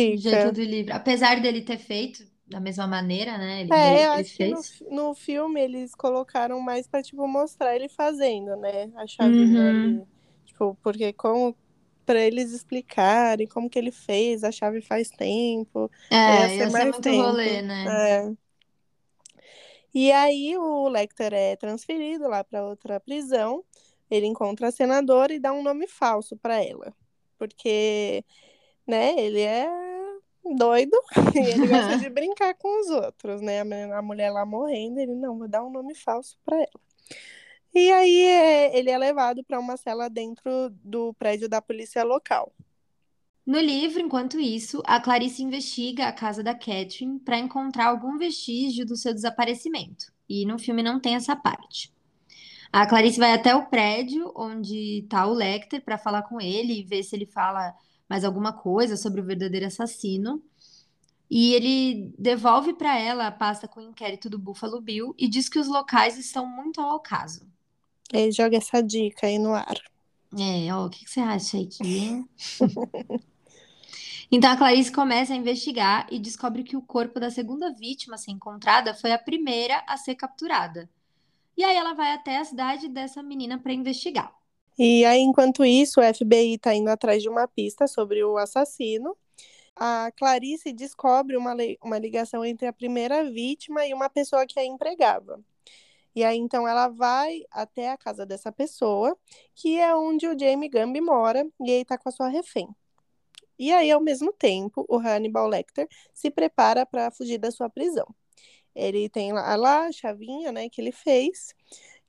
Do 0.05 0.17
jeito 0.21 0.51
Fica. 0.51 0.53
do 0.53 0.63
livro. 0.63 0.95
Apesar 0.95 1.41
dele 1.41 1.63
ter 1.63 1.79
feito 1.79 2.25
da 2.47 2.61
mesma 2.61 2.87
maneira, 2.87 3.39
né? 3.39 3.61
Ele, 3.63 3.73
É, 3.73 4.07
eu 4.07 4.13
ele 4.13 4.13
acho 4.13 4.35
que 4.37 4.45
no, 4.45 4.65
fez. 4.65 4.85
no 4.91 5.15
filme 5.15 5.61
eles 5.61 5.95
colocaram 5.95 6.61
mais 6.61 6.87
pra, 6.87 7.03
tipo, 7.03 7.27
mostrar 7.27 7.75
ele 7.75 7.89
fazendo, 7.89 8.55
né? 8.57 8.93
A 8.97 9.07
chavinha 9.07 9.65
Uhum. 9.65 9.67
ali. 9.69 10.07
Tipo, 10.45 10.77
porque 10.83 11.13
como 11.13 11.57
pra 12.05 12.21
eles 12.21 12.53
explicarem 12.53 13.47
como 13.49 13.69
que 13.69 13.79
ele 13.79 13.91
fez, 13.91 14.45
a 14.45 14.53
chave 14.53 14.81
faz 14.81 15.11
tempo. 15.11 15.91
Ia 16.27 16.49
É, 16.49 16.49
ser 16.49 16.67
ia 16.67 16.71
ser 16.71 16.85
mais 16.85 16.87
muito 16.87 17.11
tempo. 17.11 17.11
rolê, 17.13 17.63
né? 17.63 17.99
É. 17.99 18.33
E 19.95 20.13
aí 20.13 20.57
o 20.57 20.89
Lecter 20.89 21.33
é 21.33 21.57
transferido 21.57 22.29
lá 22.29 22.45
para 22.45 22.65
outra 22.67 23.01
prisão. 23.01 23.65
Ele 24.11 24.27
encontra 24.27 24.69
a 24.69 24.73
senadora 24.73 25.33
e 25.35 25.39
dá 25.41 25.53
um 25.53 25.63
nome 25.63 25.87
falso 25.89 26.37
para 26.37 26.63
ela. 26.63 26.95
Porque, 27.39 28.25
né, 28.87 29.19
ele 29.19 29.41
é 29.41 29.69
doido 30.55 30.97
e 31.35 31.39
ele 31.39 31.67
gosta 31.67 31.99
de 31.99 32.09
brincar 32.09 32.55
com 32.55 32.81
os 32.81 32.89
outros, 32.91 33.41
né? 33.41 33.61
A 33.93 34.03
mulher 34.03 34.31
lá 34.31 34.45
morrendo, 34.47 35.01
ele 35.01 35.15
não, 35.15 35.39
vou 35.39 35.49
dar 35.49 35.65
um 35.65 35.71
nome 35.71 35.95
falso 35.95 36.39
para 36.45 36.57
ela. 36.57 36.81
E 37.75 37.93
aí 37.93 38.23
é, 38.23 38.79
ele 38.79 38.91
é 38.91 38.97
levado 38.97 39.45
para 39.45 39.59
uma 39.61 39.77
cela 39.77 40.09
dentro 40.09 40.71
do 40.83 41.13
prédio 41.15 41.49
da 41.49 41.61
polícia 41.61 42.03
local. 42.05 42.53
No 43.45 43.61
livro, 43.61 44.01
enquanto 44.01 44.41
isso, 44.41 44.83
a 44.85 45.01
Clarice 45.01 45.43
investiga 45.43 46.09
a 46.09 46.13
casa 46.13 46.43
da 46.43 46.55
Catherine 46.55 47.21
para 47.21 47.39
encontrar 47.39 47.87
algum 47.87 48.19
vestígio 48.19 48.85
do 48.85 48.97
seu 48.97 49.15
desaparecimento. 49.15 50.13
E 50.29 50.45
no 50.45 50.59
filme 50.59 50.83
não 50.83 50.99
tem 50.99 51.15
essa 51.15 51.37
parte. 51.37 51.95
A 52.73 52.87
Clarice 52.87 53.19
vai 53.19 53.33
até 53.33 53.55
o 53.55 53.67
prédio 53.67 54.33
onde 54.35 55.01
está 55.01 55.27
o 55.27 55.33
Lecter 55.33 55.81
para 55.85 55.97
falar 55.97 56.23
com 56.23 56.41
ele 56.41 56.81
e 56.81 56.83
ver 56.83 57.03
se 57.05 57.15
ele 57.15 57.27
fala 57.27 57.73
mais 58.09 58.25
alguma 58.25 58.53
coisa 58.53 58.97
sobre 58.97 59.21
o 59.21 59.25
verdadeiro 59.25 59.67
assassino. 59.67 60.43
E 61.31 61.55
ele 61.55 62.15
devolve 62.19 62.73
para 62.73 62.99
ela 62.99 63.27
a 63.27 63.33
pasta 63.33 63.67
com 63.67 63.81
o 63.81 63.83
inquérito 63.83 64.31
do 64.31 64.39
Buffalo 64.39 64.81
Bill 64.81 65.15
e 65.19 65.29
diz 65.29 65.49
que 65.49 65.59
os 65.59 65.67
locais 65.67 66.17
estão 66.17 66.47
muito 66.47 66.81
ao 66.81 67.01
caso. 67.01 67.47
Ele 68.13 68.31
joga 68.31 68.57
essa 68.57 68.81
dica 68.81 69.27
aí 69.27 69.39
no 69.39 69.53
ar. 69.53 69.77
É, 70.39 70.73
ó, 70.73 70.87
o 70.87 70.91
que 70.91 71.05
que 71.05 71.11
você 71.11 71.21
acha 71.21 71.59
aqui, 71.59 71.99
hein? 71.99 72.29
Então 74.31 74.51
a 74.51 74.57
Clarice 74.57 74.91
começa 74.91 75.33
a 75.33 75.37
investigar 75.37 76.07
e 76.11 76.19
descobre 76.19 76.65
que 76.65 76.77
o 76.77 76.83
corpo 76.83 77.21
da 77.21 77.31
segunda 77.31 77.73
vítima 77.73 78.17
a 78.17 78.19
ser 78.19 78.33
encontrada 78.33 78.93
foi 78.93 79.13
a 79.13 79.19
primeira 79.19 79.85
a 79.87 79.97
ser 79.97 80.17
capturada. 80.17 80.91
E 81.57 81.63
aí 81.63 81.77
ela 81.77 81.95
vai 81.95 82.13
até 82.13 82.39
a 82.39 82.45
cidade 82.45 82.89
dessa 82.89 83.23
menina 83.23 83.59
para 83.59 83.73
investigar. 83.73 84.35
E 84.79 85.05
aí, 85.05 85.21
enquanto 85.21 85.65
isso, 85.65 86.01
o 86.01 86.03
FBI 86.03 86.55
está 86.55 86.75
indo 86.75 86.89
atrás 86.91 87.23
de 87.23 87.29
uma 87.29 87.49
pista 87.49 87.87
sobre 87.87 88.23
o 88.25 88.37
assassino. 88.37 89.17
A 89.75 90.11
Clarice 90.17 90.73
descobre 90.73 91.37
uma, 91.37 91.55
uma 91.83 91.99
ligação 91.99 92.45
entre 92.45 92.67
a 92.67 92.73
primeira 92.73 93.25
vítima 93.31 93.87
e 93.87 93.95
uma 93.95 94.09
pessoa 94.11 94.47
que 94.47 94.59
a 94.59 94.65
empregava. 94.65 95.41
E 96.15 96.25
aí, 96.25 96.39
então, 96.39 96.67
ela 96.67 96.89
vai 96.89 97.43
até 97.51 97.91
a 97.91 97.97
casa 97.97 98.25
dessa 98.27 98.51
pessoa, 98.53 99.17
que 99.55 99.79
é 99.79 99.95
onde 99.95 100.27
o 100.27 100.39
Jamie 100.39 100.69
Gambi 100.69 101.01
mora, 101.01 101.47
e 101.61 101.71
aí 101.71 101.85
tá 101.85 101.99
com 101.99 102.09
a 102.09 102.13
sua 102.13 102.29
refém. 102.29 102.69
E 103.59 103.73
aí, 103.73 103.91
ao 103.91 104.01
mesmo 104.01 104.33
tempo, 104.33 104.85
o 104.89 104.99
Hannibal 104.99 105.49
Lecter 105.49 105.89
se 106.15 106.31
prepara 106.31 106.87
para 106.87 107.11
fugir 107.11 107.39
da 107.39 107.51
sua 107.51 107.71
prisão. 107.71 108.07
Ele 108.75 109.09
tem 109.09 109.33
lá, 109.33 109.57
lá 109.57 109.87
a 109.87 109.93
chavinha, 109.93 110.53
né, 110.53 110.69
que 110.69 110.81
ele 110.81 110.93
fez. 110.93 111.55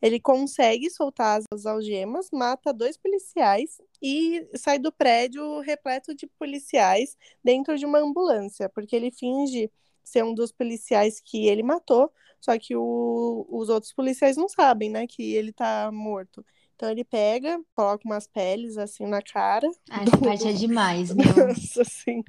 Ele 0.01 0.19
consegue 0.19 0.89
soltar 0.89 1.41
as 1.51 1.65
algemas, 1.65 2.29
mata 2.31 2.73
dois 2.73 2.97
policiais 2.97 3.81
e 4.01 4.47
sai 4.55 4.77
do 4.77 4.91
prédio 4.91 5.59
repleto 5.59 6.13
de 6.13 6.27
policiais 6.27 7.17
dentro 7.43 7.77
de 7.77 7.85
uma 7.85 7.99
ambulância, 7.99 8.69
porque 8.69 8.95
ele 8.95 9.11
finge 9.11 9.71
ser 10.03 10.23
um 10.23 10.33
dos 10.33 10.51
policiais 10.51 11.19
que 11.19 11.47
ele 11.47 11.63
matou, 11.63 12.11
só 12.39 12.57
que 12.57 12.75
o, 12.75 13.45
os 13.49 13.69
outros 13.69 13.91
policiais 13.91 14.37
não 14.37 14.47
sabem, 14.47 14.89
né, 14.89 15.07
que 15.07 15.33
ele 15.33 15.51
tá 15.51 15.89
morto. 15.91 16.45
Então 16.75 16.91
ele 16.91 17.03
pega, 17.03 17.59
coloca 17.75 18.05
umas 18.05 18.27
peles 18.27 18.77
assim 18.77 19.07
na 19.07 19.19
cara. 19.19 19.67
Ah, 19.89 20.03
essa 20.03 20.17
parte 20.17 20.47
é 20.47 20.53
demais, 20.53 21.11
meu. 21.13 21.25
Nossa, 21.25 21.81
assim. 21.81 22.23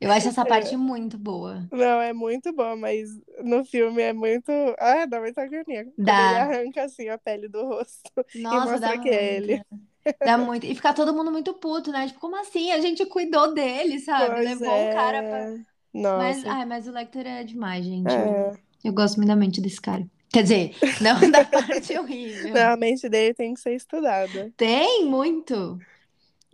Eu 0.00 0.10
acho 0.10 0.28
essa 0.28 0.44
parte 0.46 0.76
muito 0.76 1.18
boa. 1.18 1.68
Não, 1.70 2.00
é 2.00 2.12
muito 2.12 2.52
boa, 2.52 2.74
mas 2.74 3.10
no 3.44 3.64
filme 3.64 4.00
é 4.00 4.12
muito. 4.12 4.50
Ah, 4.78 5.04
dá 5.06 5.20
muita 5.20 5.42
agonia. 5.42 5.86
Dá. 5.98 6.30
ele 6.30 6.38
arranca 6.38 6.84
assim 6.84 7.08
a 7.08 7.18
pele 7.18 7.48
do 7.48 7.62
rosto 7.66 8.10
e 8.34 8.40
Nossa, 8.40 8.70
mostra 8.70 8.78
dá 8.78 8.98
que 8.98 9.10
é 9.10 9.34
ele. 9.36 9.54
muito. 9.70 9.90
Dá 10.24 10.38
muito. 10.38 10.64
E 10.66 10.74
fica 10.74 10.94
todo 10.94 11.12
mundo 11.12 11.30
muito 11.30 11.52
puto, 11.52 11.92
né? 11.92 12.06
Tipo, 12.06 12.20
como 12.20 12.40
assim? 12.40 12.70
A 12.72 12.80
gente 12.80 13.04
cuidou 13.04 13.52
dele, 13.52 14.00
sabe? 14.00 14.34
Pois 14.36 14.48
Levou 14.48 14.88
o 14.88 14.92
cara 14.94 15.22
pra. 15.22 15.38
é. 15.38 15.58
Mas, 15.92 16.36
Nossa. 16.38 16.52
ai, 16.52 16.64
mas 16.66 16.86
o 16.86 16.92
Lecter 16.92 17.26
é 17.26 17.44
demais, 17.44 17.84
gente. 17.84 18.10
É. 18.12 18.52
Eu 18.82 18.92
gosto 18.94 19.16
muito 19.16 19.28
da 19.28 19.36
mente 19.36 19.60
desse 19.60 19.80
cara. 19.80 20.06
Quer 20.32 20.42
dizer, 20.44 20.74
não 21.00 21.18
da 21.30 21.44
parte 21.44 21.98
horrível. 21.98 22.54
Não, 22.54 22.72
a 22.72 22.76
mente 22.76 23.08
dele 23.08 23.34
tem 23.34 23.52
que 23.52 23.60
ser 23.60 23.74
estudada. 23.74 24.52
Tem 24.56 25.04
muito. 25.04 25.78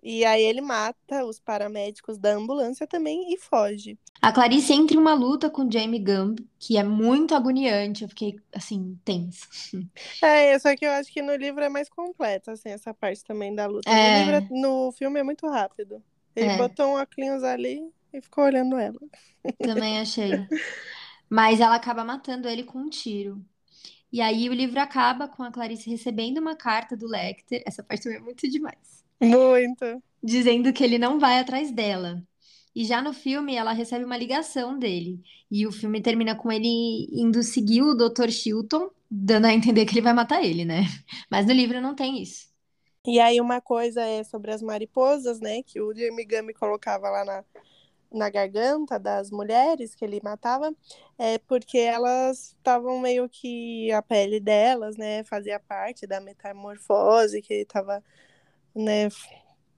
E 0.02 0.24
aí 0.24 0.42
ele 0.42 0.60
mata 0.60 1.24
os 1.24 1.38
paramédicos 1.40 2.18
da 2.18 2.32
ambulância 2.34 2.86
também 2.86 3.32
e 3.32 3.38
foge. 3.38 3.98
A 4.20 4.32
Clarice 4.32 4.72
entra 4.72 4.96
em 4.96 5.00
uma 5.00 5.14
luta 5.14 5.48
com 5.50 5.70
Jamie 5.70 6.00
Gumb, 6.00 6.40
que 6.58 6.76
é 6.76 6.82
muito 6.82 7.34
agoniante. 7.34 8.02
Eu 8.02 8.08
fiquei, 8.08 8.36
assim, 8.54 8.98
tensa. 9.04 9.46
É, 10.22 10.58
só 10.58 10.74
que 10.76 10.84
eu 10.86 10.90
acho 10.92 11.12
que 11.12 11.22
no 11.22 11.34
livro 11.36 11.62
é 11.62 11.68
mais 11.68 11.88
completo, 11.88 12.50
assim, 12.50 12.70
essa 12.70 12.92
parte 12.94 13.22
também 13.24 13.54
da 13.54 13.66
luta. 13.66 13.94
No 13.96 14.08
É. 14.08 14.08
livro, 14.08 14.34
é- 14.34 14.44
no 14.50 14.90
filme 14.92 15.20
é 15.20 15.22
muito 15.22 15.46
rápido. 15.48 16.02
Ele 16.34 16.50
É. 16.50 16.56
botou 16.56 16.86
um 16.88 17.00
óculos 17.00 17.42
ali 17.44 17.80
e 18.12 18.20
ficou 18.22 18.44
olhando 18.44 18.76
ela. 18.78 18.98
Também 19.60 19.98
achei. 20.00 20.48
Mas 21.30 21.60
ela 21.60 21.76
acaba 21.76 22.04
matando 22.04 22.48
ele 22.48 22.64
com 22.64 22.78
um 22.80 22.90
tiro. 22.90 23.44
E 24.12 24.20
aí 24.20 24.48
o 24.48 24.54
livro 24.54 24.80
acaba 24.80 25.28
com 25.28 25.42
a 25.42 25.50
Clarice 25.50 25.90
recebendo 25.90 26.38
uma 26.38 26.56
carta 26.56 26.96
do 26.96 27.06
Lecter. 27.06 27.62
Essa 27.66 27.82
parte 27.82 28.04
também 28.04 28.18
é 28.18 28.22
muito 28.22 28.48
demais. 28.48 29.04
Muito. 29.20 30.02
dizendo 30.22 30.72
que 30.72 30.84
ele 30.84 30.98
não 30.98 31.18
vai 31.18 31.38
atrás 31.38 31.70
dela. 31.70 32.22
E 32.74 32.84
já 32.84 33.00
no 33.00 33.14
filme, 33.14 33.54
ela 33.54 33.72
recebe 33.72 34.04
uma 34.04 34.16
ligação 34.16 34.78
dele. 34.78 35.22
E 35.50 35.66
o 35.66 35.72
filme 35.72 36.02
termina 36.02 36.34
com 36.34 36.52
ele 36.52 37.08
indo 37.10 37.42
seguir 37.42 37.82
o 37.82 37.94
Dr. 37.94 38.28
Chilton, 38.28 38.90
dando 39.10 39.46
a 39.46 39.54
entender 39.54 39.86
que 39.86 39.94
ele 39.94 40.02
vai 40.02 40.12
matar 40.12 40.44
ele, 40.44 40.64
né? 40.64 40.82
Mas 41.30 41.46
no 41.46 41.52
livro 41.52 41.80
não 41.80 41.94
tem 41.94 42.20
isso. 42.20 42.48
E 43.06 43.18
aí 43.20 43.40
uma 43.40 43.60
coisa 43.60 44.02
é 44.02 44.22
sobre 44.24 44.50
as 44.50 44.60
mariposas, 44.60 45.40
né? 45.40 45.62
Que 45.62 45.80
o 45.80 45.94
Jamie 45.94 46.26
Gummy 46.26 46.52
colocava 46.52 47.08
lá 47.08 47.24
na, 47.24 47.44
na 48.12 48.30
garganta 48.30 48.98
das 48.98 49.30
mulheres 49.30 49.94
que 49.94 50.04
ele 50.04 50.20
matava, 50.22 50.74
é 51.18 51.38
porque 51.38 51.78
elas 51.78 52.54
estavam 52.56 53.00
meio 53.00 53.28
que 53.28 53.90
a 53.92 54.02
pele 54.02 54.40
delas, 54.40 54.96
né? 54.96 55.24
Fazia 55.24 55.60
parte 55.60 56.06
da 56.06 56.20
metamorfose 56.20 57.42
que 57.42 57.52
ele 57.52 57.62
estava, 57.62 58.02
né? 58.74 59.08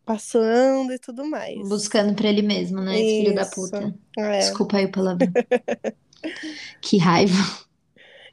Passando 0.04 0.92
e 0.92 0.98
tudo 0.98 1.24
mais. 1.24 1.68
Buscando 1.68 2.14
pra 2.14 2.28
ele 2.28 2.42
mesmo, 2.42 2.80
né? 2.80 2.98
Esse 2.98 3.24
filho 3.24 3.34
da 3.34 3.46
puta. 3.46 3.94
É. 4.16 4.38
Desculpa 4.38 4.78
aí 4.78 4.84
o 4.86 4.92
palavrão. 4.92 5.28
Que 6.80 6.98
raiva. 6.98 7.67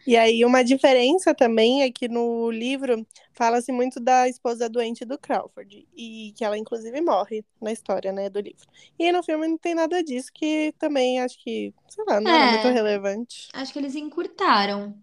E 0.07 0.15
aí, 0.15 0.45
uma 0.45 0.63
diferença 0.63 1.33
também 1.33 1.81
é 1.83 1.91
que 1.91 2.07
no 2.07 2.51
livro 2.51 3.05
fala-se 3.33 3.71
muito 3.71 3.99
da 3.99 4.27
esposa 4.29 4.69
doente 4.69 5.03
do 5.03 5.17
Crawford, 5.17 5.87
e 5.95 6.33
que 6.35 6.43
ela 6.45 6.57
inclusive 6.57 6.99
morre 7.01 7.43
na 7.61 7.71
história, 7.71 8.11
né, 8.11 8.29
do 8.29 8.39
livro. 8.39 8.65
E 8.99 9.11
no 9.11 9.23
filme 9.23 9.47
não 9.47 9.57
tem 9.57 9.73
nada 9.75 10.03
disso, 10.03 10.29
que 10.33 10.73
também 10.77 11.19
acho 11.19 11.37
que, 11.43 11.73
sei 11.89 12.03
lá, 12.07 12.21
não 12.21 12.31
era 12.31 12.45
É. 12.45 12.51
muito 12.51 12.67
relevante. 12.73 13.47
Acho 13.53 13.73
que 13.73 13.79
eles 13.79 13.95
encurtaram. 13.95 14.95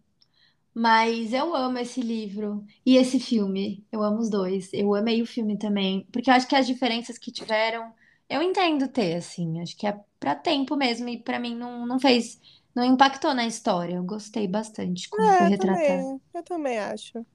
Mas 0.75 1.35
eu 1.35 1.54
amo 1.54 1.78
esse 1.78 2.00
livro 2.00 2.64
e 2.87 2.97
esse 2.97 3.21
filme. 3.21 3.85
Eu 3.92 4.02
amo 4.02 4.21
os 4.21 4.30
dois. 4.30 4.73
Eu 4.73 4.94
amei 4.94 5.21
o 5.21 5.26
filme 5.26 5.59
também. 5.59 6.06
Porque 6.11 6.30
eu 6.30 6.35
acho 6.35 6.49
que 6.49 6.56
as 6.56 6.66
diferenças 6.66 7.18
que 7.18 7.30
tiveram, 7.30 7.92
eu 8.28 8.40
entendo 8.40 8.88
ter, 8.88 9.16
assim. 9.16 9.61
Acho 9.61 9.76
que 9.76 9.87
é 9.87 9.99
pra 10.18 10.35
tempo 10.35 10.75
mesmo. 10.75 11.11
E 11.11 11.18
pra 11.18 11.38
mim 11.38 11.54
não, 11.54 11.85
não 11.87 12.00
fez. 12.00 12.40
Não 12.74 12.84
impactou 12.84 13.32
na 13.34 13.46
história. 13.46 13.94
Eu 13.96 14.04
gostei 14.04 14.46
bastante 14.48 15.08
como 15.10 15.32
foi 15.32 15.46
É, 15.46 15.48
eu 15.48 15.52
retratado. 15.52 16.08
também, 16.12 16.20
eu 16.34 16.42
também 16.44 16.78
acho. 16.78 17.26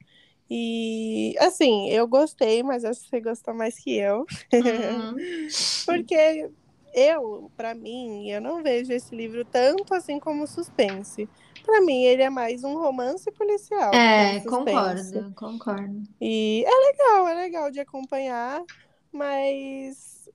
E, 0.50 1.36
assim, 1.40 1.90
eu 1.92 2.08
gostei, 2.08 2.64
mas 2.64 2.86
acho 2.86 3.02
que 3.04 3.10
você 3.10 3.22
gostou 3.22 3.54
mais 3.56 3.80
que 3.80 3.96
eu. 3.98 4.26
Uhum. 4.60 5.16
Porque 5.86 6.50
eu, 6.94 7.52
pra 7.58 7.76
mim, 7.76 8.30
eu 8.32 8.42
não 8.42 8.64
vejo 8.64 8.94
esse 8.94 9.16
livro 9.16 9.46
tanto 9.46 9.94
assim 9.94 10.20
como 10.20 10.48
suspense. 10.48 11.30
Pra 11.64 11.82
mim, 11.82 12.04
ele 12.06 12.24
é 12.24 12.30
mais 12.30 12.64
um 12.64 12.76
romance 12.80 13.32
policial 13.34 14.06
É, 14.06 14.42
suspense. 14.42 15.26
concordo, 15.26 15.34
concordo. 15.36 16.04
E 16.22 16.64
é 16.66 16.70
legal, 16.72 17.28
é 17.30 17.34
legal 17.36 17.72
de 17.72 17.80
acompanhar, 17.80 18.64
mas 19.12 20.28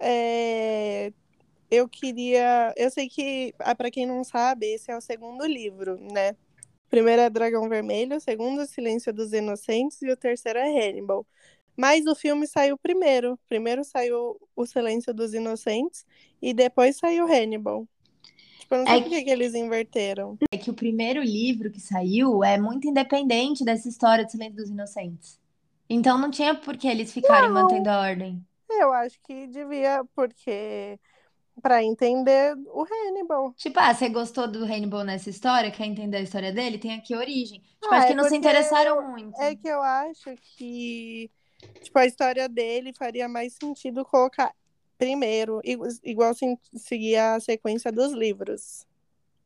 é, 0.00 1.12
eu 1.72 1.88
queria. 1.88 2.74
Eu 2.76 2.90
sei 2.90 3.08
que, 3.08 3.54
ah, 3.58 3.74
pra 3.74 3.90
quem 3.90 4.04
não 4.06 4.22
sabe, 4.22 4.66
esse 4.66 4.90
é 4.90 4.96
o 4.96 5.00
segundo 5.00 5.46
livro, 5.46 5.96
né? 6.12 6.32
O 6.32 6.90
primeiro 6.90 7.22
é 7.22 7.30
Dragão 7.30 7.66
Vermelho, 7.68 8.18
o 8.18 8.20
segundo 8.20 8.66
Silêncio 8.66 9.12
dos 9.12 9.32
Inocentes 9.32 10.02
e 10.02 10.10
o 10.10 10.16
terceiro 10.16 10.58
é 10.58 10.68
Hannibal. 10.68 11.26
Mas 11.74 12.06
o 12.06 12.14
filme 12.14 12.46
saiu 12.46 12.76
primeiro. 12.76 13.38
Primeiro 13.48 13.82
saiu 13.82 14.38
O 14.54 14.66
Silêncio 14.66 15.14
dos 15.14 15.32
Inocentes 15.32 16.04
e 16.42 16.52
depois 16.52 16.98
saiu 16.98 17.26
Hannibal. 17.26 17.88
Tipo, 18.60 18.74
eu 18.74 18.78
não 18.80 18.86
sei 18.86 18.96
É 18.96 19.00
por 19.00 19.08
que 19.08 19.24
que 19.24 19.30
eles 19.30 19.54
inverteram. 19.54 20.38
É 20.52 20.58
que 20.58 20.70
o 20.70 20.74
primeiro 20.74 21.22
livro 21.22 21.70
que 21.70 21.80
saiu 21.80 22.44
é 22.44 22.58
muito 22.60 22.86
independente 22.86 23.64
dessa 23.64 23.88
história 23.88 24.26
de 24.26 24.32
Silêncio 24.32 24.56
dos 24.56 24.68
Inocentes. 24.68 25.40
Então 25.88 26.18
não 26.18 26.30
tinha 26.30 26.54
por 26.54 26.76
que 26.76 26.86
eles 26.86 27.10
ficarem 27.10 27.48
Não. 27.48 27.62
mantendo 27.62 27.88
a 27.88 28.00
ordem. 28.00 28.44
Eu 28.70 28.92
acho 28.92 29.18
que 29.22 29.46
devia, 29.46 30.04
porque 30.14 30.98
para 31.60 31.82
entender 31.82 32.54
o 32.68 32.84
Hannibal. 32.84 33.52
Tipo, 33.56 33.78
ah, 33.80 33.94
você 33.94 34.08
gostou 34.08 34.50
do 34.50 34.64
Hannibal 34.64 35.04
nessa 35.04 35.30
história? 35.30 35.70
Quer 35.70 35.86
entender 35.86 36.16
a 36.16 36.20
história 36.22 36.52
dele? 36.52 36.78
Tem 36.78 36.94
aqui 36.94 37.14
a 37.14 37.18
origem. 37.18 37.60
Tipo, 37.60 37.92
Ah, 37.92 37.96
acho 37.98 38.06
é 38.06 38.08
que 38.08 38.14
não 38.14 38.24
se 38.28 38.36
interessaram 38.36 39.10
muito. 39.10 39.40
É 39.40 39.54
que 39.54 39.68
eu 39.68 39.82
acho 39.82 40.34
que 40.56 41.30
tipo, 41.82 41.98
a 41.98 42.06
história 42.06 42.48
dele 42.48 42.92
faria 42.92 43.28
mais 43.28 43.54
sentido 43.54 44.04
colocar 44.04 44.54
primeiro, 44.98 45.60
igu- 45.64 45.86
igual 46.04 46.34
se- 46.34 46.58
seguir 46.76 47.16
a 47.16 47.38
sequência 47.40 47.90
dos 47.92 48.12
livros. 48.12 48.86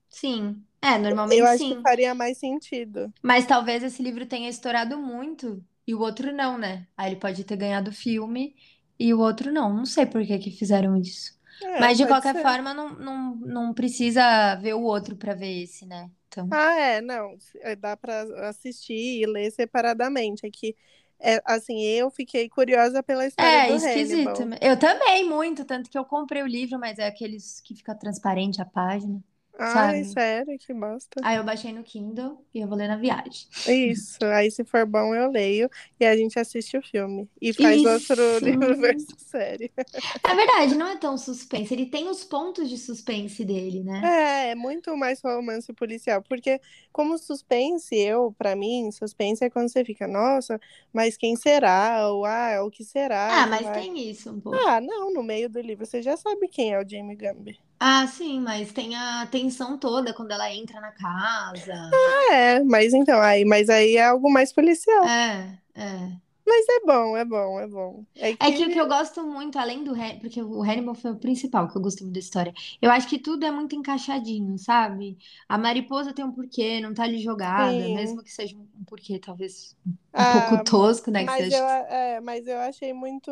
Sim. 0.09 0.65
É, 0.81 0.99
normalmente 0.99 1.39
Eu 1.41 1.47
acho 1.47 1.59
sim. 1.59 1.77
que 1.77 1.83
faria 1.83 2.15
mais 2.15 2.39
sentido. 2.39 3.13
Mas 3.23 3.47
talvez 3.47 3.83
esse 3.83 4.03
livro 4.03 4.27
tenha 4.27 4.49
estourado 4.49 4.97
muito 4.99 5.65
e 5.87 5.95
o 5.95 6.01
outro 6.01 6.33
não, 6.33 6.57
né? 6.59 6.87
Aí 6.97 7.11
ele 7.13 7.21
pode 7.21 7.45
ter 7.45 7.57
ganhado 7.57 7.91
o 7.91 7.95
filme 7.95 8.55
e 8.99 9.13
o 9.13 9.21
outro 9.21 9.53
não. 9.53 9.75
Não 9.75 9.85
sei 9.87 10.07
por 10.07 10.25
que 10.27 10.39
que 10.39 10.51
fizeram 10.51 10.97
isso. 10.97 11.36
É, 11.63 11.81
Mas 11.81 11.99
de 11.99 12.07
qualquer 12.07 12.35
ser. 12.35 12.43
forma, 12.43 12.73
não, 12.75 12.91
não, 12.99 13.37
não 13.37 13.75
precisa 13.75 14.55
ver 14.57 14.75
o 14.75 14.83
outro 14.83 15.17
pra 15.17 15.35
ver 15.35 15.63
esse, 15.63 15.87
né? 15.87 16.11
Então. 16.29 16.49
Ah, 16.51 16.75
é, 16.79 17.01
não. 17.01 17.37
é, 17.61 17.75
Dá 17.77 17.97
para 17.97 18.49
assistir 18.49 18.95
e 19.23 19.27
ler 19.27 19.51
separadamente. 19.51 20.47
É 20.47 20.51
que 20.51 20.77
é, 21.19 21.41
assim, 21.45 21.81
eu 21.83 22.11
fiquei 22.11 22.49
curiosa 22.49 23.03
pela 23.03 23.27
história 23.27 23.61
É, 23.61 23.67
do 23.67 23.75
esquisito. 23.75 24.43
Hannibal. 24.43 24.49
Eu 24.61 24.79
também, 24.79 25.29
muito, 25.29 25.65
tanto 25.65 25.91
que 25.91 25.99
eu 25.99 26.05
comprei 26.05 26.43
o 26.43 26.47
livro, 26.47 26.79
mas 26.79 26.99
é 26.99 27.07
aqueles 27.07 27.61
que 27.61 27.75
fica 27.75 27.95
transparente 27.95 28.61
a 28.63 28.65
página, 28.65 29.23
Ai, 29.59 30.05
sabe? 30.05 30.05
sério, 30.05 30.59
que 30.59 30.75
bosta. 30.75 31.21
Aí 31.25 31.37
eu 31.37 31.45
baixei 31.45 31.73
no 31.73 31.83
Kindle 31.83 32.45
e 32.55 32.61
eu 32.61 32.69
vou 32.69 32.77
ler 32.77 32.89
na 32.89 32.97
viagem. 32.97 33.47
Isso, 33.67 34.25
aí 34.25 34.51
se 34.51 34.65
for 34.65 34.85
bom 34.87 35.15
eu 35.15 35.31
leio 35.31 35.69
e 35.99 36.05
a 36.05 36.17
gente 36.17 36.39
assiste 36.39 36.77
o 36.77 36.83
filme. 36.83 37.29
E 37.41 37.53
faz 37.53 37.83
outro 37.85 38.15
Isso. 38.15 38.45
livro 38.45 38.77
versus 38.81 39.15
série. 39.19 39.73
É 39.77 40.35
verdade, 40.35 40.75
não 40.75 40.87
é 40.87 40.97
tão 40.97 41.17
suspense. 41.17 41.73
Ele 41.73 41.87
tem 41.87 42.09
os 42.09 42.23
pontos 42.23 42.69
de 42.69 42.77
suspense 42.77 43.45
dele, 43.45 43.83
né? 43.83 44.03
É, 44.05 44.51
é 44.51 44.55
muito 44.55 44.97
mais 44.97 45.21
romance 45.23 45.73
policial, 45.73 46.23
porque 46.23 46.61
como 46.93 47.19
suspense, 47.19 47.95
eu, 47.97 48.35
pra 48.39 48.55
mim, 48.55 48.91
suspense 48.93 49.45
é 49.45 49.51
quando 49.51 49.71
você 49.71 49.85
fica, 49.85 50.07
nossa, 50.07 50.61
mas 50.93 51.17
quem 51.17 51.35
será? 51.35 52.09
Ou 52.09 52.25
ah, 52.25 52.63
o 52.65 52.71
que 52.71 52.85
será? 52.85 53.43
Ah, 53.43 53.47
mas 53.47 53.63
vai- 53.63 53.81
tem 53.83 54.11
isso 54.11 54.31
um 54.31 54.41
pouco. 54.41 54.59
Ah, 54.69 54.81
não, 54.81 55.13
no 55.13 55.23
meio 55.23 55.49
do 55.49 55.61
livro 55.61 55.87
você 55.87 56.03
já 56.03 56.17
sabe 56.17 56.47
quem 56.49 56.73
é 56.73 56.81
o 56.81 56.89
Jamie 56.89 57.17
Gumby. 57.17 57.59
Ah, 57.81 58.07
sim, 58.07 58.41
mas 58.41 58.71
tem 58.73 58.95
a 58.97 59.27
tensão 59.29 59.79
toda 59.79 60.13
quando 60.15 60.31
ela 60.33 60.53
entra 60.53 60.79
na 60.81 60.93
casa. 60.93 61.99
É, 62.31 62.61
mas 62.65 62.93
então, 62.95 63.21
aí, 63.21 63.45
mas 63.45 63.69
aí 63.69 63.97
é 63.97 64.05
algo 64.07 64.31
mais 64.31 64.53
policial. 64.53 65.15
É, 65.23 65.59
é. 65.75 66.21
Mas 66.47 66.65
é 66.69 66.81
bom, 66.87 67.17
é 67.17 67.25
bom, 67.25 67.61
é 67.61 67.67
bom. 67.67 68.07
É 68.15 68.35
que, 68.37 68.47
É 68.47 68.53
que 68.53 68.65
o 68.67 68.71
que 68.71 68.81
eu 68.81 68.87
gosto 68.89 69.27
muito, 69.27 69.59
além 69.59 69.83
do 69.85 69.93
Hannibal, 69.93 70.21
porque 70.21 70.43
o 70.43 70.63
Hannibal 70.63 70.95
foi 70.95 71.11
o 71.13 71.19
principal 71.19 71.69
que 71.69 71.77
eu 71.77 71.83
gostei 71.83 72.05
muito 72.05 72.15
da 72.15 72.21
história. 72.21 72.53
Eu 72.81 72.91
acho 72.91 73.09
que 73.09 73.19
tudo 73.19 73.45
é 73.45 73.51
muito 73.51 73.75
encaixadinho, 73.75 74.57
sabe? 74.59 75.19
A 75.49 75.59
mariposa 75.59 76.13
tem 76.15 76.25
um 76.25 76.33
porquê, 76.33 76.81
não 76.81 76.95
tá 76.95 77.05
ali 77.05 77.19
jogada, 77.19 77.89
Sim. 77.89 77.91
mesmo 77.91 78.23
que 78.23 78.33
seja 78.33 78.57
um 78.57 78.85
porquê 78.85 79.19
talvez 79.19 79.77
um 80.17 80.25
Ah, 80.25 80.27
pouco 80.27 80.63
tosco, 80.63 81.11
né? 81.11 81.27
Que 81.27 81.33
Mas 81.33 81.33
seja. 81.33 81.59
eu, 81.59 81.65
é, 81.67 82.21
mas 82.21 82.47
eu 82.47 82.59
achei 82.61 82.93
muito, 82.93 83.31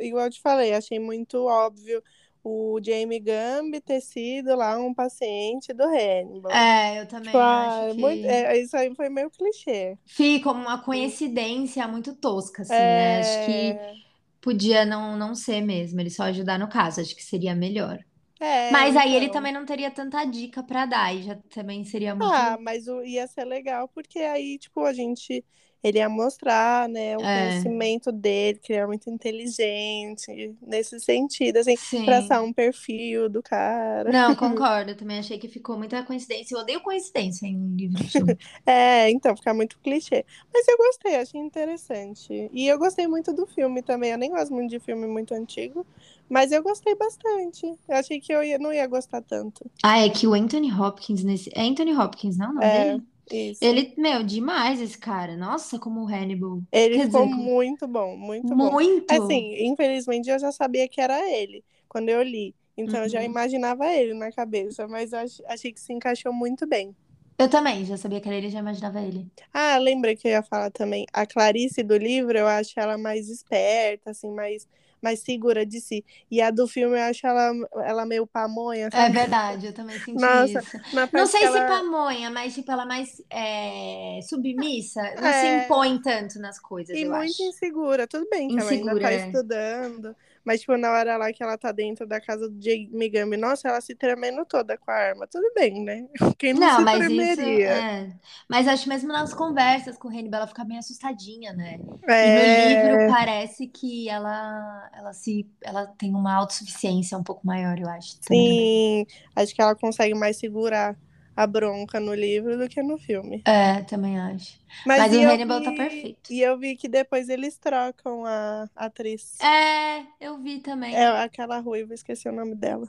igual 0.00 0.26
eu 0.26 0.30
te 0.30 0.40
falei, 0.40 0.74
achei 0.74 0.98
muito 0.98 1.44
óbvio 1.46 2.02
o 2.48 2.80
Jamie 2.82 3.20
Gumby 3.20 3.80
ter 3.80 4.00
sido 4.00 4.54
lá 4.56 4.78
um 4.78 4.94
paciente 4.94 5.72
do 5.74 5.84
Hannibal. 5.84 6.70
É, 6.70 7.00
eu 7.00 7.06
também 7.08 7.36
Tipo, 7.38 7.38
ah, 7.38 7.66
acho 7.66 7.84
que 7.88 7.96
muito- 7.96 8.24
é, 8.26 8.58
isso 8.58 8.76
aí 8.76 8.94
foi 8.94 9.08
meio 9.10 9.30
clichê. 9.30 9.98
fica 10.06 10.50
uma 10.50 10.82
coincidência 10.82 11.86
muito 11.88 12.14
tosca, 12.16 12.62
assim, 12.62 12.92
né? 12.92 13.18
Acho 13.18 13.38
que 13.40 13.80
É, 13.80 13.98
podia 14.40 14.84
não, 14.86 15.16
não 15.18 15.34
ser 15.34 15.60
mesmo, 15.62 16.00
ele 16.00 16.10
só 16.10 16.24
ajudar 16.24 16.58
no 16.58 16.68
caso, 16.68 17.00
acho 17.00 17.14
que 17.16 17.22
seria 17.24 17.54
melhor. 17.54 17.98
é, 18.40 18.70
Mas 18.70 18.96
aí 18.96 19.14
ele 19.16 19.30
então. 19.30 19.30
também 19.30 19.52
não 19.54 19.66
teria 19.66 19.90
tanta 19.92 20.24
dica 20.26 20.62
pra 20.64 20.86
dar, 20.86 21.14
e 21.14 21.24
já 21.24 21.36
também 21.50 21.84
seria 21.84 22.14
muito. 22.16 22.42
Ah, 22.42 22.56
mas 22.60 22.88
o- 22.88 23.02
ia 23.02 23.26
ser 23.26 23.44
legal, 23.44 23.88
porque 23.88 24.18
aí, 24.20 24.58
tipo, 24.58 24.80
a 24.84 24.92
gente. 24.92 25.44
Ele 25.82 25.98
ia 25.98 26.08
mostrar, 26.08 26.88
né, 26.88 27.16
o 27.18 27.22
É. 27.22 27.28
conhecimento 27.28 28.10
dele, 28.12 28.58
que 28.60 28.72
ele 28.72 28.80
é 28.82 28.86
muito 28.86 29.08
inteligente, 29.10 30.56
nesse 30.62 30.98
sentido, 31.00 31.58
assim, 31.58 31.76
Sim. 31.76 32.04
traçar 32.04 32.42
um 32.42 32.52
perfil 32.52 33.28
do 33.28 33.42
cara. 33.42 34.10
Não, 34.10 34.34
concordo. 34.36 34.90
Eu 34.92 34.96
também 34.96 35.18
achei 35.18 35.38
que 35.38 35.48
ficou 35.48 35.76
muita 35.78 36.02
coincidência. 36.04 36.54
Eu 36.54 36.60
odeio 36.60 36.80
coincidência 36.82 37.46
em 37.46 37.76
livro. 37.76 38.02
É, 38.66 39.10
então, 39.10 39.36
fica 39.36 39.52
muito 39.54 39.78
clichê. 39.80 40.24
Mas 40.52 40.66
eu 40.68 40.76
gostei, 40.76 41.16
achei 41.16 41.40
interessante. 41.40 42.32
E 42.52 42.66
eu 42.66 42.78
gostei 42.78 43.06
muito 43.06 43.32
do 43.32 43.46
filme 43.46 43.82
também. 43.82 44.10
Eu 44.12 44.18
nem 44.18 44.30
gosto 44.30 44.52
muito 44.52 44.70
de 44.70 44.80
filme 44.80 45.06
muito 45.06 45.34
antigo, 45.34 45.86
mas 46.28 46.52
eu 46.52 46.62
gostei 46.62 46.94
bastante. 46.94 47.66
Eu 47.66 47.96
achei 47.96 48.20
que 48.20 48.32
eu 48.32 48.42
ia- 48.42 48.58
não 48.58 48.72
ia 48.72 48.86
gostar 48.86 49.22
tanto. 49.22 49.70
Ah, 49.82 49.98
é 50.00 50.08
que 50.10 50.26
o 50.26 50.34
Anthony 50.34 50.72
Hopkins 50.72 51.22
nesse. 51.24 51.50
É 51.54 51.62
Anthony 51.62 51.94
Hopkins, 51.96 52.36
não? 52.36 52.48
é 52.48 52.50
O 52.50 52.54
nome 52.54 52.66
É, 52.66 52.84
dele? 52.84 53.06
Isso. 53.30 53.68
Ele, 53.68 53.94
meu, 53.98 54.22
demais 54.24 54.80
esse 54.80 54.98
cara. 54.98 55.36
Nossa, 55.36 55.78
como 55.78 56.02
o 56.04 56.08
Hannibal. 56.08 56.62
Ele 56.70 57.00
Quer 57.00 57.00
ficou 57.00 57.26
dizer, 57.26 57.30
como- 57.30 57.52
muito 57.52 57.86
bom, 57.88 58.16
muito 58.16 58.54
bom. 58.56 58.76
muito. 58.76 59.06
Assim, 59.08 59.54
infelizmente 59.66 60.28
eu 60.30 60.38
já 60.38 60.52
sabia 60.52 60.88
que 60.88 61.00
era 61.00 61.18
ele 61.30 61.64
quando 61.88 62.08
eu 62.10 62.22
li. 62.22 62.54
Então 62.76 63.02
eu 63.02 63.08
já 63.08 63.20
Uhum. 63.20 63.24
imaginava 63.24 63.86
ele 63.92 64.14
na 64.14 64.30
cabeça, 64.32 64.86
mas 64.86 65.12
eu 65.12 65.20
ach- 65.20 65.40
achei 65.46 65.72
que 65.72 65.80
se 65.80 65.92
encaixou 65.92 66.32
muito 66.32 66.66
bem. 66.66 66.94
Eu 67.38 67.48
também, 67.50 67.84
já 67.84 67.96
sabia 67.96 68.20
que 68.20 68.28
era 68.28 68.36
ele, 68.38 68.48
já 68.50 68.58
imaginava 68.60 69.00
ele. 69.00 69.28
Ah, 69.52 69.78
lembrei 69.78 70.16
que 70.16 70.26
eu 70.28 70.32
ia 70.32 70.42
falar 70.42 70.70
também. 70.70 71.06
A 71.12 71.26
Clarice 71.26 71.82
do 71.82 71.96
livro, 71.96 72.36
eu 72.36 72.46
acho 72.46 72.78
ela 72.78 72.98
mais 72.98 73.28
esperta, 73.28 74.10
assim, 74.10 74.30
mais, 74.32 74.66
mais 75.02 75.20
segura 75.20 75.64
de 75.66 75.80
si. 75.80 76.04
E 76.30 76.40
a 76.40 76.50
do 76.50 76.66
filme, 76.68 76.96
eu 76.98 77.02
acho 77.02 77.26
ela, 77.26 77.52
ela 77.84 78.06
meio 78.06 78.26
pamonha, 78.26 78.90
É 78.90 79.08
sabe? 79.08 79.10
verdade, 79.10 79.66
eu 79.66 79.74
também 79.74 80.00
senti 80.00 80.22
Nossa, 80.22 80.60
isso. 80.60 80.80
Não 81.12 81.26
sei 81.26 81.40
que 81.40 81.46
se 81.46 81.46
ela... 81.46 81.66
pamonha, 81.66 82.30
mas 82.30 82.54
tipo, 82.54 82.70
ela 82.72 82.84
é 82.84 82.86
mais 82.86 83.22
é, 83.30 84.20
submissa, 84.22 85.02
não 85.20 85.32
se 85.32 85.46
É. 85.46 85.56
impõe 85.64 86.00
tanto 86.00 86.38
nas 86.38 86.58
coisas, 86.58 86.96
E 86.96 87.04
muito 87.04 87.42
acho. 87.42 87.42
insegura. 87.42 88.06
Tudo 88.06 88.28
bem 88.30 88.48
que 88.50 88.58
ela 88.58 88.72
ainda 88.72 88.84
Insegura, 88.84 89.00
tá 89.00 89.12
é. 89.12 89.16
estudando. 89.28 90.16
Mas, 90.44 90.60
tipo, 90.60 90.76
na 90.78 90.90
hora 90.90 91.16
lá 91.18 91.32
que 91.32 91.42
ela 91.42 91.58
tá 91.58 91.70
dentro 91.72 92.06
da 92.06 92.20
casa 92.20 92.48
do 92.48 92.60
Jamie 92.62 93.10
Gumby, 93.10 93.36
nossa, 93.36 93.68
ela 93.68 93.80
se 93.82 93.94
tremendo 93.94 94.44
toda 94.46 94.78
com 94.78 94.90
a 94.90 94.94
arma. 94.94 95.26
Tudo 95.26 95.52
bem, 95.54 95.84
né? 95.84 96.08
Quem 96.38 96.54
não, 96.54 96.60
Não, 96.60 96.70
se 96.70 96.84
mas 96.84 97.06
isso 97.08 97.44
tremeria? 97.46 97.68
é. 97.68 98.16
Mas 98.48 98.66
acho 98.66 98.88
mesmo 98.88 99.08
nas 99.12 99.34
conversas 99.34 99.98
com 99.98 100.08
o 100.08 100.10
Hannibal, 100.10 100.40
ela 100.40 100.46
fica 100.48 100.64
bem 100.64 100.78
assustadinha, 100.78 101.52
né? 101.52 101.78
E 102.22 102.30
É, 102.30 102.30
no 102.30 102.44
livro 102.44 103.04
parece 103.04 103.68
que 103.68 104.08
ela, 104.08 104.87
ela 104.94 105.12
se, 105.12 105.46
ela 105.62 105.86
tem 105.86 106.14
uma 106.14 106.34
autossuficiência 106.34 107.16
um 107.18 107.22
pouco 107.22 107.46
maior, 107.46 107.78
eu 107.78 107.88
acho. 107.88 108.16
sim. 108.20 109.06
Acho 109.34 109.54
que 109.54 109.60
ela 109.62 109.74
consegue 109.74 110.14
mais 110.14 110.36
segurar 110.36 110.96
a 111.36 111.46
bronca 111.46 112.00
no 112.00 112.12
livro 112.14 112.58
do 112.58 112.68
que 112.68 112.82
no 112.82 112.98
filme. 112.98 113.42
É, 113.44 113.82
também 113.82 114.18
acho. 114.18 114.58
Mas, 114.84 114.98
Mas 114.98 115.12
o 115.16 115.20
Hannibal 115.20 115.62
tá 115.62 115.70
vi- 115.70 115.76
perfeito. 115.76 116.32
E 116.32 116.40
eu 116.40 116.58
vi 116.58 116.74
que 116.76 116.88
depois 116.88 117.28
eles 117.28 117.56
trocam 117.58 118.24
a 118.26 118.68
atriz. 118.74 119.38
É, 119.40 120.04
eu 120.20 120.36
vi 120.42 120.58
também. 120.60 120.94
É 120.96 121.06
aquela 121.22 121.60
ruiva, 121.60 121.94
esqueci 121.94 122.28
o 122.28 122.32
nome 122.32 122.54
dela. 122.56 122.88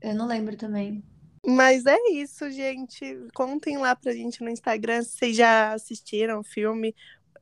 Eu 0.00 0.14
não 0.14 0.26
lembro 0.26 0.56
também. 0.56 1.02
Mas 1.46 1.86
é 1.86 1.96
isso, 2.12 2.50
gente. 2.50 3.04
Contem 3.34 3.76
lá 3.78 3.94
pra 3.94 4.12
gente 4.12 4.42
no 4.42 4.50
Instagram 4.50 5.02
se 5.02 5.10
vocês 5.18 5.36
já 5.36 5.72
assistiram 5.74 6.40
o 6.40 6.44
filme 6.44 6.94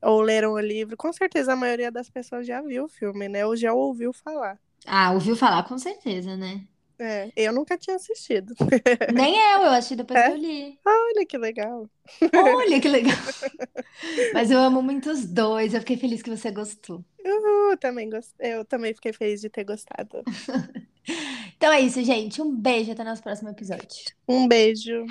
ou 0.03 0.21
leram 0.21 0.53
o 0.53 0.61
livro. 0.61 0.97
Com 0.97 1.13
certeza 1.13 1.53
a 1.53 1.57
maioria 1.57 1.91
das 1.93 2.11
pessoas 2.11 2.47
já 2.47 2.61
viu 2.63 2.85
o 2.85 2.89
filme, 2.89 3.29
né? 3.29 3.45
Ou 3.47 3.57
já 3.57 3.73
ouviu 3.73 4.13
falar. 4.13 4.59
Ah, 4.87 5.13
ouviu 5.13 5.37
falar 5.37 5.63
com 5.65 5.77
certeza, 5.79 6.37
né? 6.37 6.67
É, 6.99 7.33
eu 7.37 7.53
nunca 7.53 7.77
tinha 7.77 7.97
assistido. 7.97 8.55
Nem 9.13 9.35
eu, 9.37 9.63
eu 9.63 9.71
assisti 9.73 9.97
depois 9.97 10.21
É? 10.21 10.27
que 10.27 10.31
eu 10.31 10.37
li. 10.37 10.79
Olha 10.87 11.27
que 11.27 11.37
legal. 11.39 11.91
Olha 12.33 12.81
que 12.81 12.89
legal. 12.89 13.17
Mas 14.33 14.51
eu 14.51 14.59
amo 14.61 14.83
muito 14.83 15.11
os 15.11 15.27
dois. 15.27 15.75
Eu 15.75 15.81
fiquei 15.81 15.97
feliz 15.97 16.23
que 16.23 16.31
você 16.31 16.51
gostou. 16.51 17.05
Uhul, 17.25 17.77
também 17.79 18.09
gostei. 18.11 18.55
Eu 18.55 18.65
também 18.65 18.95
fiquei 18.95 19.13
feliz 19.13 19.41
de 19.41 19.49
ter 19.51 19.65
gostado. 19.65 20.23
Então 21.57 21.73
é 21.73 21.81
isso, 21.81 22.03
gente. 22.03 22.41
Um 22.43 22.55
beijo 22.55 22.93
até 22.93 23.05
nosso 23.05 23.23
próximo 23.23 23.51
episódio. 23.51 24.15
Um 24.29 24.49
beijo. 24.49 25.05